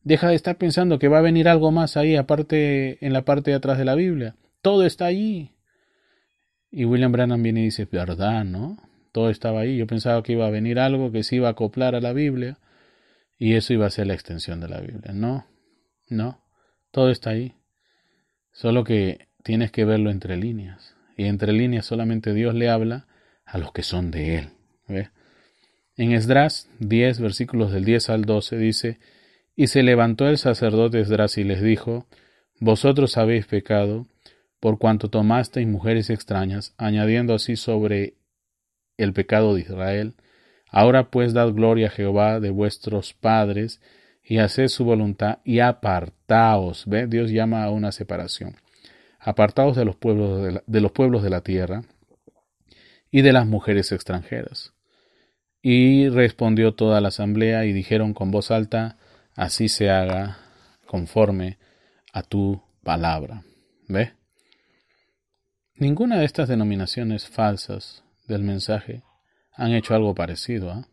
[0.04, 3.52] Deja de estar pensando que va a venir algo más ahí, aparte en la parte
[3.52, 4.36] de atrás de la Biblia.
[4.62, 5.52] Todo está allí.
[6.72, 8.78] Y William Branham viene y dice, verdad, ¿no?
[9.16, 9.78] Todo estaba ahí.
[9.78, 12.58] Yo pensaba que iba a venir algo que se iba a acoplar a la Biblia
[13.38, 15.14] y eso iba a ser la extensión de la Biblia.
[15.14, 15.48] No,
[16.10, 16.44] no,
[16.92, 17.54] todo está ahí.
[18.52, 20.98] Solo que tienes que verlo entre líneas.
[21.16, 23.08] Y entre líneas solamente Dios le habla
[23.46, 24.50] a los que son de Él.
[25.96, 29.00] En Esdras 10, versículos del 10 al 12 dice,
[29.56, 32.06] Y se levantó el sacerdote Esdras y les dijo,
[32.60, 34.08] Vosotros habéis pecado,
[34.60, 38.16] por cuanto tomasteis mujeres extrañas, añadiendo así sobre
[38.98, 40.14] el pecado de Israel.
[40.70, 43.82] Ahora pues dad gloria a Jehová de vuestros padres
[44.24, 46.86] y haced su voluntad y apartaos.
[46.88, 47.08] ¿Ve?
[47.08, 48.58] Dios llama a una separación.
[49.20, 51.84] Apartaos de los pueblos de, los pueblos de la tierra
[53.12, 54.74] y de las mujeres extranjeras.
[55.62, 58.98] Y respondió toda la asamblea y dijeron con voz alta,
[59.36, 60.38] así se haga
[60.86, 61.58] conforme
[62.14, 63.44] a tu palabra.
[63.88, 64.14] ¿Ve?
[65.76, 69.04] Ninguna de estas denominaciones falsas del mensaje
[69.54, 70.72] han hecho algo parecido.
[70.72, 70.88] ¿ah?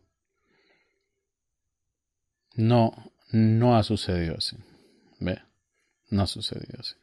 [2.55, 2.91] No,
[3.31, 4.57] no ha sucedido así.
[5.19, 5.39] ¿Ve?
[6.09, 6.95] No ha sucedido así.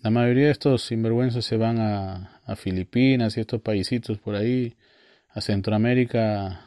[0.00, 4.76] La mayoría de estos sinvergüenzas se van a, a Filipinas y estos paisitos por ahí,
[5.30, 6.66] a Centroamérica,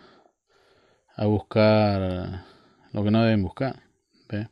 [1.15, 2.45] a buscar
[2.93, 3.83] lo que no deben buscar.
[4.29, 4.47] ¿ve?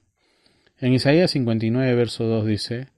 [0.80, 2.90] En Isaías 59, verso 2 dice,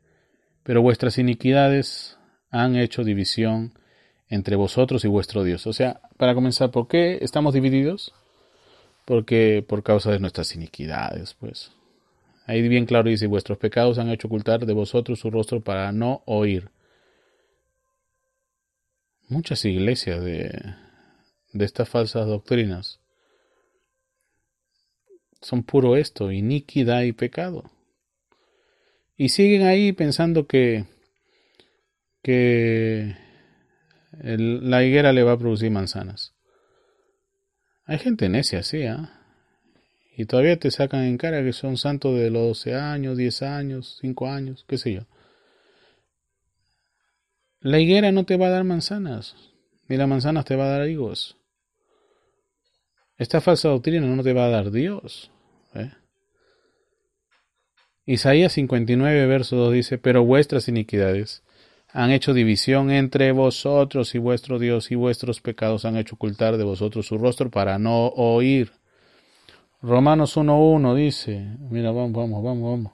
[0.64, 2.18] Pero vuestras iniquidades
[2.50, 3.74] han hecho división
[4.30, 5.68] entre vosotros y vuestro Dios.
[5.68, 8.14] O sea, para comenzar, ¿por qué estamos divididos?
[9.06, 11.72] Porque por causa de nuestras iniquidades, pues.
[12.46, 16.22] Ahí bien claro dice, vuestros pecados han hecho ocultar de vosotros su rostro para no
[16.26, 16.70] oír.
[19.28, 20.50] Muchas iglesias de,
[21.52, 23.00] de estas falsas doctrinas
[25.42, 27.70] son puro esto, iniquidad y pecado.
[29.18, 30.86] Y siguen ahí pensando que,
[32.22, 33.16] que
[34.20, 36.34] la higuera le va a producir manzanas.
[37.86, 39.14] Hay gente necia, sí, ¿ah?
[40.16, 43.98] Y todavía te sacan en cara que son santos de los 12 años, 10 años,
[44.02, 45.02] 5 años, qué sé yo.
[47.60, 49.36] La higuera no te va a dar manzanas,
[49.88, 51.38] ni las manzanas te va a dar higos.
[53.18, 55.32] Esta falsa doctrina no te va a dar Dios.
[55.74, 55.92] ¿eh?
[58.06, 61.44] Isaías 59, verso 2 dice, pero vuestras iniquidades
[61.94, 66.64] han hecho división entre vosotros y vuestro Dios, y vuestros pecados han hecho ocultar de
[66.64, 68.72] vosotros su rostro para no oír.
[69.82, 72.94] Romanos 1.1 dice, mira, vamos, vamos, vamos, vamos.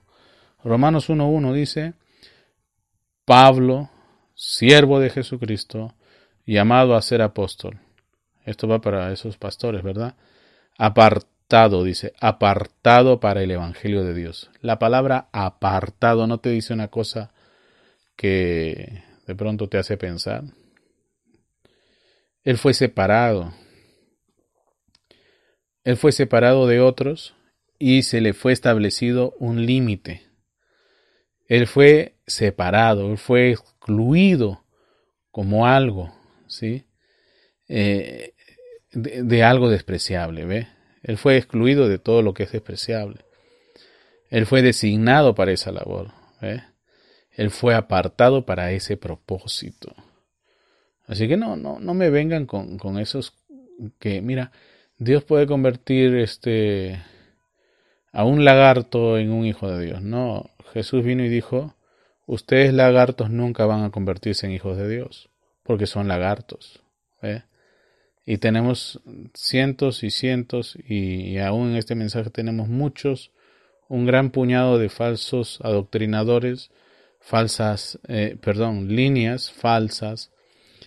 [0.63, 1.93] Romanos 1.1 dice,
[3.25, 3.89] Pablo,
[4.35, 5.93] siervo de Jesucristo,
[6.45, 7.79] llamado a ser apóstol.
[8.45, 10.15] Esto va para esos pastores, ¿verdad?
[10.77, 14.51] Apartado, dice, apartado para el Evangelio de Dios.
[14.61, 17.31] La palabra apartado no te dice una cosa
[18.23, 20.45] que de pronto te hace pensar.
[22.45, 23.53] Él fue separado,
[25.83, 27.35] él fue separado de otros
[27.77, 30.21] y se le fue establecido un límite.
[31.49, 34.63] Él fue separado, él fue excluido
[35.29, 36.15] como algo,
[36.47, 36.85] ¿sí?
[37.67, 38.35] Eh,
[38.93, 40.69] de, algo despreciable, ¿ve?
[41.01, 43.19] Él fue excluido de todo lo que es despreciable.
[44.29, 46.11] Él fue designado para esa labor.
[47.35, 49.95] Él fue apartado para ese propósito.
[51.05, 53.33] Así que no, no, no me vengan con, con esos
[53.99, 54.51] que, mira,
[54.97, 57.01] Dios puede convertir este
[58.11, 60.01] a un lagarto en un hijo de Dios.
[60.01, 61.75] No, Jesús vino y dijo,
[62.27, 65.29] ustedes lagartos nunca van a convertirse en hijos de Dios,
[65.63, 66.81] porque son lagartos.
[68.25, 69.01] Y tenemos
[69.33, 73.31] cientos y cientos, y, aún en este mensaje tenemos muchos,
[73.89, 76.71] un gran puñado de falsos adoctrinadores,
[77.23, 80.31] falsas, eh, perdón, líneas falsas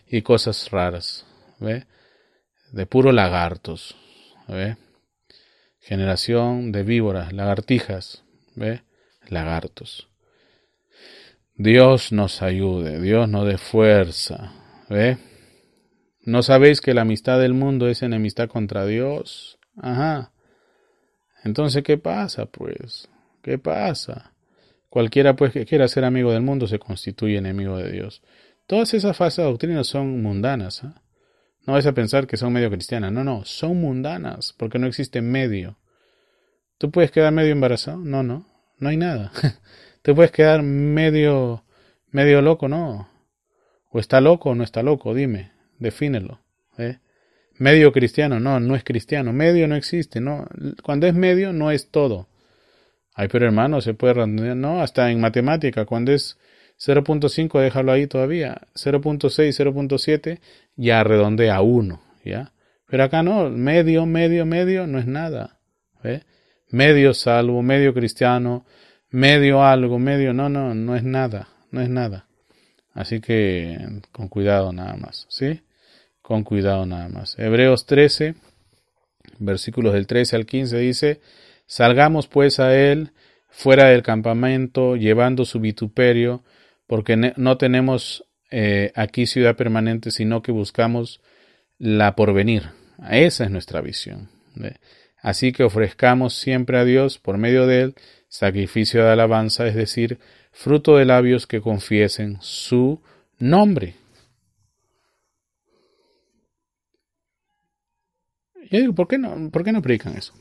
[0.07, 1.27] y cosas raras.
[1.59, 1.87] ¿ve?
[2.73, 3.97] De puro lagartos.
[4.47, 4.77] ¿ve?
[5.81, 8.25] Generación de víboras, lagartijas,
[8.55, 8.83] ¿ve?
[9.29, 10.09] Lagartos.
[11.55, 14.53] Dios nos ayude, Dios nos dé fuerza,
[14.89, 15.17] ¿ve?
[16.23, 19.59] ¿No sabéis que la amistad del mundo es enemistad contra Dios?
[19.77, 20.33] Ajá.
[21.45, 23.09] Entonces, ¿qué pasa, pues?
[23.43, 24.33] ¿Qué pasa?
[24.89, 28.23] Cualquiera, pues, que quiera ser amigo del mundo se constituye enemigo de Dios.
[28.67, 30.83] Todas esas falsas doctrinas son mundanas.
[30.85, 30.89] ¿eh?
[31.67, 33.13] No vais a pensar que son medio cristianas.
[33.13, 35.79] No, no, son mundanas, porque no existe medio.
[36.79, 37.99] ¿Tú puedes quedar medio embarazado?
[37.99, 38.47] No, no,
[38.79, 39.33] no hay nada.
[40.03, 41.65] ¿Te puedes quedar medio,
[42.11, 42.69] medio loco?
[42.69, 43.09] No.
[43.91, 45.15] ¿O está loco o no está loco?
[45.15, 46.41] Dime, defínelo.
[46.79, 46.99] ¿eh?
[47.59, 49.33] Medio cristiano, no, no es cristiano.
[49.33, 50.47] Medio no existe, no.
[50.83, 52.29] Cuando es medio, no es todo.
[53.19, 54.57] Ay, pero hermano, se puede redondear.
[54.57, 56.39] No, hasta en matemática, cuando es
[56.79, 60.39] 0.5 déjalo ahí todavía, 0.6, 0.7
[60.77, 62.53] ya redondea a 1, ¿ya?
[62.87, 65.59] Pero acá no, medio, medio, medio no es nada.
[66.69, 68.67] Medio salvo, medio cristiano,
[69.11, 72.27] medio algo, medio, no, no, no es nada, no es nada.
[72.93, 73.79] Así que
[74.13, 75.63] con cuidado nada más, ¿sí?
[76.21, 77.39] Con cuidado nada más.
[77.39, 78.35] Hebreos 13,
[79.39, 81.21] versículos del 13 al 15 dice,
[81.67, 83.13] Salgamos pues a él
[83.49, 86.45] fuera del campamento, llevando su vituperio,
[86.87, 91.21] porque no tenemos eh, aquí ciudad permanente, sino que buscamos
[91.79, 92.71] la porvenir.
[93.11, 94.29] Esa es nuestra visión.
[95.21, 97.95] Así que ofrezcamos siempre a Dios, por medio de Él,
[98.29, 100.19] sacrificio de alabanza, es decir,
[100.53, 103.03] fruto de labios que confiesen su
[103.39, 103.95] nombre.
[108.71, 110.33] Yo digo, ¿por qué no, por qué no predican eso?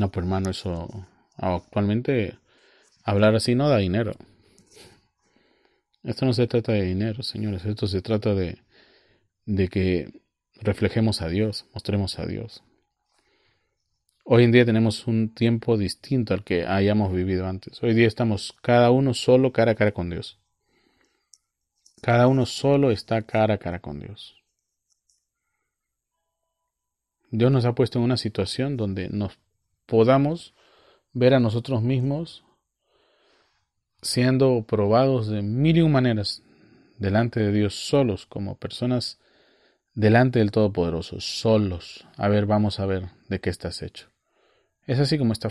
[0.00, 2.38] No, pues hermano, eso actualmente
[3.04, 4.14] hablar así no da dinero.
[6.02, 8.62] Esto no se trata de dinero, señores, esto se trata de,
[9.44, 10.22] de que
[10.54, 12.62] reflejemos a Dios, mostremos a Dios.
[14.24, 17.82] Hoy en día tenemos un tiempo distinto al que hayamos vivido antes.
[17.82, 20.38] Hoy día estamos cada uno solo cara a cara con Dios.
[22.00, 24.42] Cada uno solo está cara a cara con Dios.
[27.30, 29.38] Dios nos ha puesto en una situación donde nos
[29.90, 30.54] podamos
[31.12, 32.44] ver a nosotros mismos
[34.02, 36.42] siendo probados de mil y un maneras
[36.96, 39.18] delante de Dios solos, como personas
[39.94, 42.06] delante del Todopoderoso, solos.
[42.16, 44.08] A ver, vamos a ver de qué estás hecho.
[44.86, 45.50] Es así como está,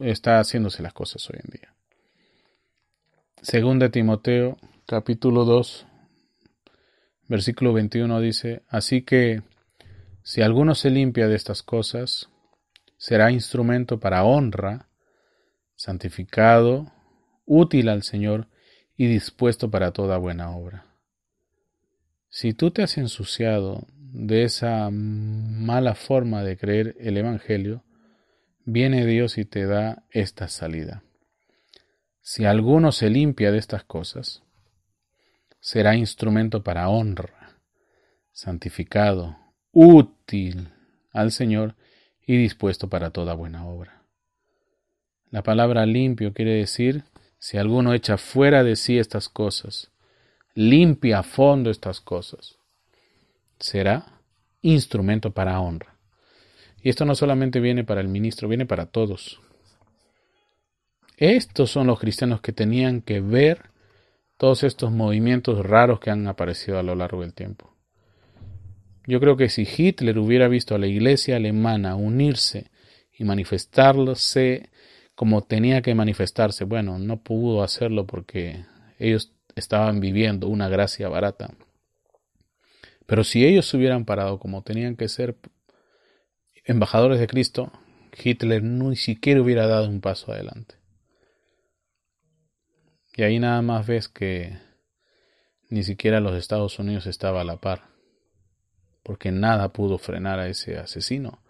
[0.00, 1.74] está haciéndose las cosas hoy en día.
[3.42, 4.56] Segunda Timoteo,
[4.86, 5.86] capítulo 2,
[7.28, 9.42] versículo 21 dice, Así que
[10.22, 12.30] si alguno se limpia de estas cosas,
[13.04, 14.88] será instrumento para honra,
[15.74, 16.90] santificado,
[17.44, 18.48] útil al Señor
[18.96, 20.86] y dispuesto para toda buena obra.
[22.30, 27.84] Si tú te has ensuciado de esa mala forma de creer el Evangelio,
[28.64, 31.02] viene Dios y te da esta salida.
[32.22, 34.44] Si alguno se limpia de estas cosas,
[35.60, 37.58] será instrumento para honra,
[38.32, 39.36] santificado,
[39.72, 40.72] útil
[41.12, 41.76] al Señor
[42.26, 44.02] y dispuesto para toda buena obra.
[45.30, 47.04] La palabra limpio quiere decir
[47.38, 49.90] si alguno echa fuera de sí estas cosas,
[50.54, 52.56] limpia a fondo estas cosas,
[53.58, 54.20] será
[54.62, 55.96] instrumento para honra.
[56.82, 59.40] Y esto no solamente viene para el ministro, viene para todos.
[61.16, 63.70] Estos son los cristianos que tenían que ver
[64.36, 67.73] todos estos movimientos raros que han aparecido a lo largo del tiempo.
[69.06, 72.70] Yo creo que si Hitler hubiera visto a la iglesia alemana unirse
[73.12, 74.70] y manifestarse
[75.14, 78.64] como tenía que manifestarse, bueno, no pudo hacerlo porque
[78.98, 81.54] ellos estaban viviendo una gracia barata.
[83.06, 85.36] Pero si ellos hubieran parado como tenían que ser
[86.64, 87.70] embajadores de Cristo,
[88.22, 90.76] Hitler ni siquiera hubiera dado un paso adelante.
[93.16, 94.58] Y ahí nada más ves que
[95.68, 97.93] ni siquiera los Estados Unidos estaba a la par
[99.04, 101.40] porque nada pudo frenar a ese asesino.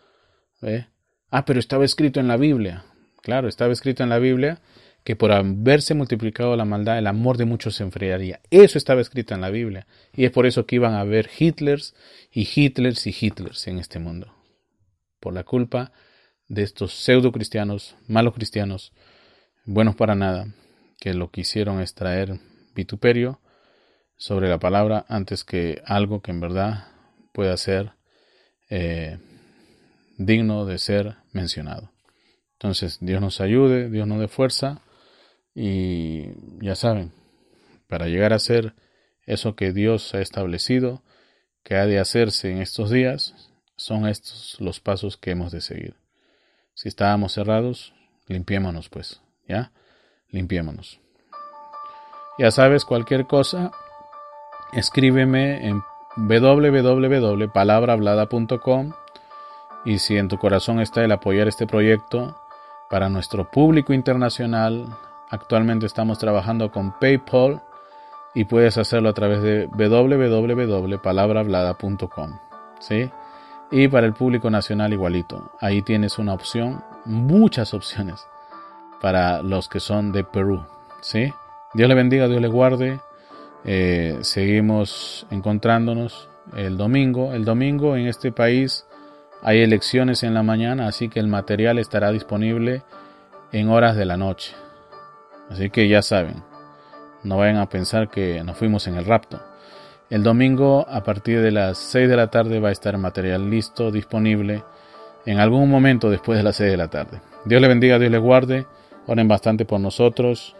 [1.30, 2.84] Ah, pero estaba escrito en la Biblia.
[3.22, 4.60] Claro, estaba escrito en la Biblia
[5.04, 8.40] que por haberse multiplicado la maldad, el amor de muchos se enfriaría.
[8.50, 9.86] Eso estaba escrito en la Biblia.
[10.14, 11.94] Y es por eso que iban a haber Hitlers
[12.32, 14.34] y Hitlers y Hitlers en este mundo.
[15.20, 15.92] Por la culpa
[16.48, 18.92] de estos pseudo cristianos, malos cristianos,
[19.64, 20.48] buenos para nada,
[20.98, 22.40] que lo quisieron extraer
[22.74, 23.40] vituperio
[24.16, 26.93] sobre la palabra antes que algo que en verdad
[27.34, 27.92] pueda ser
[28.70, 29.18] eh,
[30.16, 31.90] digno de ser mencionado.
[32.52, 34.80] Entonces, Dios nos ayude, Dios nos dé fuerza
[35.52, 36.28] y
[36.64, 37.12] ya saben,
[37.88, 38.74] para llegar a ser
[39.26, 41.02] eso que Dios ha establecido,
[41.64, 43.34] que ha de hacerse en estos días,
[43.76, 45.96] son estos los pasos que hemos de seguir.
[46.74, 47.94] Si estábamos cerrados,
[48.28, 49.72] limpiémonos pues, ¿ya?
[50.28, 51.00] Limpiémonos.
[52.38, 53.72] Ya sabes, cualquier cosa,
[54.72, 55.82] escríbeme en
[56.16, 58.92] www.palabrahablada.com
[59.84, 62.36] y si en tu corazón está el apoyar este proyecto
[62.88, 64.86] para nuestro público internacional,
[65.30, 67.60] actualmente estamos trabajando con PayPal
[68.34, 72.38] y puedes hacerlo a través de www.palabrahablada.com.
[72.78, 73.10] ¿sí?
[73.70, 78.26] Y para el público nacional igualito, ahí tienes una opción, muchas opciones
[79.00, 80.64] para los que son de Perú.
[81.00, 81.32] ¿sí?
[81.74, 83.00] Dios le bendiga, Dios le guarde.
[83.64, 87.32] Eh, seguimos encontrándonos el domingo.
[87.32, 88.86] El domingo en este país
[89.42, 92.82] hay elecciones en la mañana, así que el material estará disponible
[93.52, 94.54] en horas de la noche.
[95.50, 96.42] Así que ya saben,
[97.22, 99.40] no vayan a pensar que nos fuimos en el rapto.
[100.10, 103.90] El domingo a partir de las 6 de la tarde va a estar material listo,
[103.90, 104.62] disponible
[105.26, 107.20] en algún momento después de las 6 de la tarde.
[107.44, 108.66] Dios le bendiga, Dios le guarde.
[109.06, 110.54] Oren bastante por nosotros.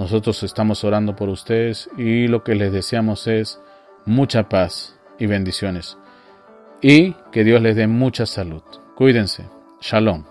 [0.00, 3.60] Nosotros estamos orando por ustedes y lo que les deseamos es
[4.06, 5.98] mucha paz y bendiciones.
[6.80, 8.62] Y que Dios les dé mucha salud.
[8.96, 9.44] Cuídense.
[9.82, 10.29] Shalom.